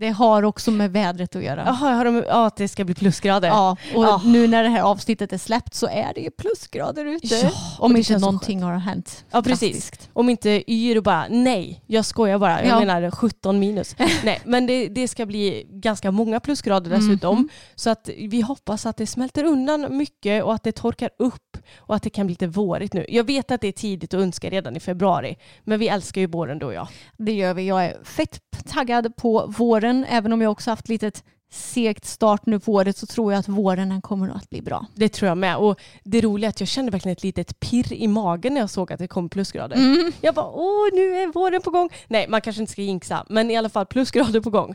[0.00, 1.62] Det har också med vädret att göra.
[1.66, 3.48] Jaha, har de, ja, att det ska bli plusgrader.
[3.48, 4.22] Ja, och Ja.
[4.24, 7.34] nu när det här avsnittet är släppt så är det ju plusgrader ute.
[7.34, 9.24] Ja, Om inte någonting har hänt.
[9.30, 9.60] Ja precis.
[9.74, 10.10] drastiskt.
[10.12, 12.64] Om inte yr och bara nej, jag skojar bara.
[12.64, 12.78] Jag Ja.
[12.86, 13.96] menar 17 minus.
[14.24, 17.36] nej, men det, det ska bli ganska många plusgrader dessutom.
[17.38, 17.48] Mhm.
[17.74, 21.96] Så att vi hoppas att det smälter undan mycket och att det torkar upp och
[21.96, 23.06] att det kan bli lite vårigt nu.
[23.08, 26.26] Jag vet att det är tidigt att önska redan i februari, men vi älskar ju
[26.26, 26.88] våren du och jag.
[27.16, 27.66] Det gör vi.
[27.66, 28.40] Jag är fett
[28.72, 29.87] taggad på våren.
[30.08, 31.12] Även om jag också haft lite
[31.50, 34.86] segt start nu på året så tror jag att våren kommer att bli bra.
[34.94, 35.56] Det tror jag med.
[35.56, 38.70] Och det roliga är att jag kände verkligen ett litet pirr i magen när jag
[38.70, 39.76] såg att det kom plusgrader.
[39.76, 40.12] Mm.
[40.20, 41.90] Jag bara, åh nu är våren på gång.
[42.06, 44.74] Nej, man kanske inte ska jinxa, men i alla fall plusgrader på gång.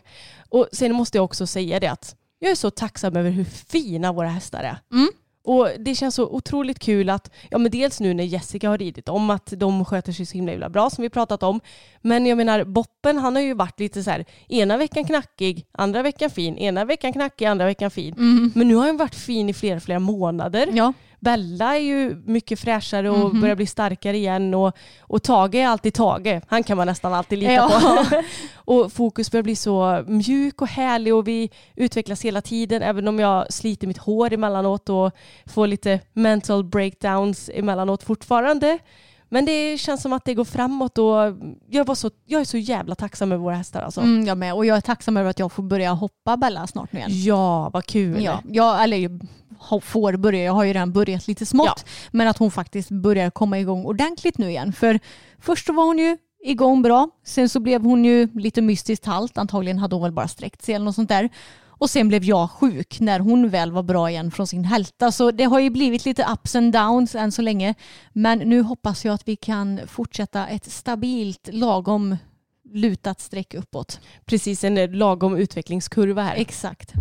[0.49, 4.14] Och sen måste jag också säga det att jag är så tacksam över hur fina
[4.14, 4.78] våra hästar är.
[4.91, 5.09] Mm.
[5.43, 9.09] Och det känns så otroligt kul att, ja men dels nu när Jessica har ridit
[9.09, 11.59] om att de sköter sig så himla, himla bra som vi pratat om.
[12.01, 16.01] Men jag menar Boppen han har ju varit lite så här, ena veckan knackig, andra
[16.01, 18.13] veckan fin, ena veckan knackig, andra veckan fin.
[18.13, 18.51] Mm.
[18.55, 20.69] Men nu har han varit fin i flera, flera månader.
[20.73, 20.93] Ja.
[21.24, 23.41] Bella är ju mycket fräschare och Mhm.
[23.41, 26.41] börjar bli starkare igen och, och Tage är alltid Tage.
[26.47, 27.69] Han kan man nästan alltid lita Ja.
[28.09, 28.21] på.
[28.74, 33.19] och fokus börjar bli så mjuk och härlig och vi utvecklas hela tiden även om
[33.19, 35.11] jag sliter mitt hår emellanåt och
[35.45, 38.80] får lite mental breakdowns emellanåt fortfarande.
[39.34, 41.15] Men det känns som att det går framåt och
[41.69, 44.01] jag, var så, jag är så jävla tacksam över våra hästar alltså.
[44.01, 44.53] Mm, jag med.
[44.53, 47.11] Och jag är tacksam över att jag får börja hoppa Bella snart nu igen.
[47.11, 48.23] Ja, vad kul.
[48.23, 49.19] Ja, jag, eller
[49.79, 51.86] får börja, jag har ju redan börjat lite smått.
[52.11, 54.73] Men att hon faktiskt börjar komma igång ordentligt nu igen.
[54.73, 54.99] För
[55.39, 57.09] först var hon ju igång bra.
[57.25, 59.38] Sen så blev hon ju lite mystiskt halt.
[59.38, 61.29] Antagligen hade hon väl bara sträckt sig eller något sånt där.
[61.84, 65.11] Och sen blev jag sjuk när hon väl var bra igen från sin hälta.
[65.11, 67.75] Så det har ju blivit lite ups and downs än så länge.
[68.13, 72.17] Men nu hoppas jag att vi kan fortsätta ett stabilt lagom
[72.73, 73.99] lutat streck uppåt.
[74.25, 76.36] Precis en lagom utvecklingskurva här.
[76.36, 76.93] Exakt.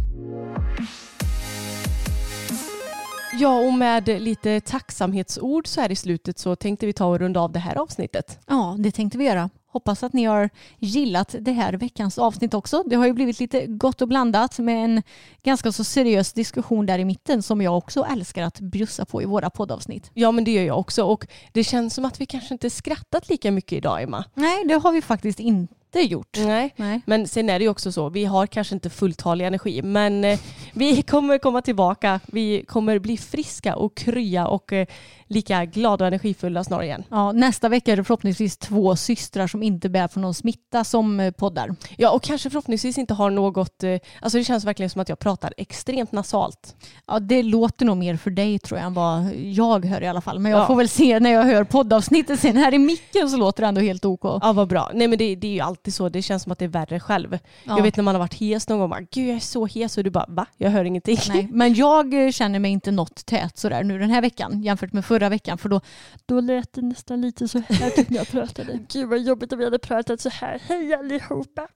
[3.40, 7.40] Ja, och med lite tacksamhetsord så här i slutet så tänkte vi ta och runda
[7.40, 8.38] av det här avsnittet.
[8.46, 9.50] Ja, det tänkte vi göra.
[9.72, 12.82] Hoppas att ni har gillat det här veckans avsnitt också.
[12.86, 15.02] Det har ju blivit lite gott och blandat med en
[15.42, 19.24] ganska så seriös diskussion där i mitten som jag också älskar att bjussa på i
[19.24, 20.10] våra poddavsnitt.
[20.14, 23.28] Ja, men det gör jag också och det känns som att vi kanske inte skrattat
[23.28, 24.24] lika mycket idag, Emma.
[24.34, 26.36] Nej, det har vi faktiskt inte gjort.
[26.38, 26.74] Nej.
[26.76, 27.00] Nej.
[27.06, 30.38] Men sen är det ju också så, vi har kanske inte fulltalig energi, men eh,
[30.72, 32.20] vi kommer komma tillbaka.
[32.26, 34.86] Vi kommer bli friska och krya och eh,
[35.32, 37.04] lika glada och energifulla snart igen.
[37.10, 41.20] Ja, nästa vecka är det förhoppningsvis två systrar som inte bär på någon smitta som
[41.20, 41.74] eh, poddar.
[41.96, 45.18] Ja, och kanske förhoppningsvis inte har något, eh, alltså det känns verkligen som att jag
[45.18, 46.76] pratar extremt nasalt.
[47.06, 50.20] Ja, det låter nog mer för dig tror jag än vad jag hör i alla
[50.20, 50.38] fall.
[50.38, 50.66] Men jag Ja.
[50.66, 52.56] får väl se när jag hör poddavsnittet sen.
[52.56, 54.20] Här i micken så låter det ändå helt OK.
[54.24, 54.90] Ja, vad bra.
[54.94, 57.00] Nej, men det, det är ju alltid så, det känns som att det är värre
[57.00, 57.38] själv.
[57.64, 57.76] Ja.
[57.76, 59.98] Jag vet när man har varit hes någon gång, bara, gud jag är så hes
[59.98, 60.46] och du bara, va?
[60.56, 61.18] Jag hör ingenting.
[61.28, 64.92] Nej, men jag eh, känner mig inte något tät sådär nu den här veckan jämfört
[64.92, 65.80] med förra veckan för då,
[66.26, 68.78] då lät det nästan lite så här typ när jag pratade.
[68.92, 70.62] Gud vad jobbigt om vi hade pratat så här.
[70.68, 71.68] Hej allihopa!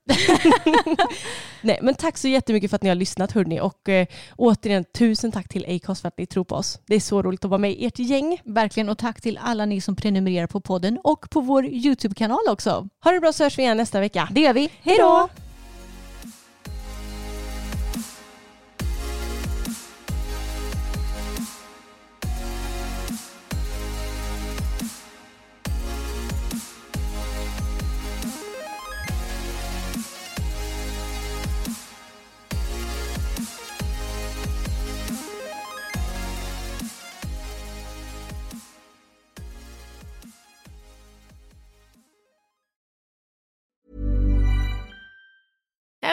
[1.61, 5.31] Nej men tack så jättemycket för att ni har lyssnat hörni och eh, återigen tusen
[5.31, 6.79] tack till Acast för att ni tror på oss.
[6.85, 8.41] Det är så roligt att vara med i ert gäng.
[8.45, 12.87] Verkligen och tack till alla ni som prenumererar på podden och på vår YouTube-kanal också.
[13.03, 14.29] Ha det bra så hörs vi igen nästa vecka.
[14.31, 14.69] Det gör vi.
[14.81, 15.29] Hej då!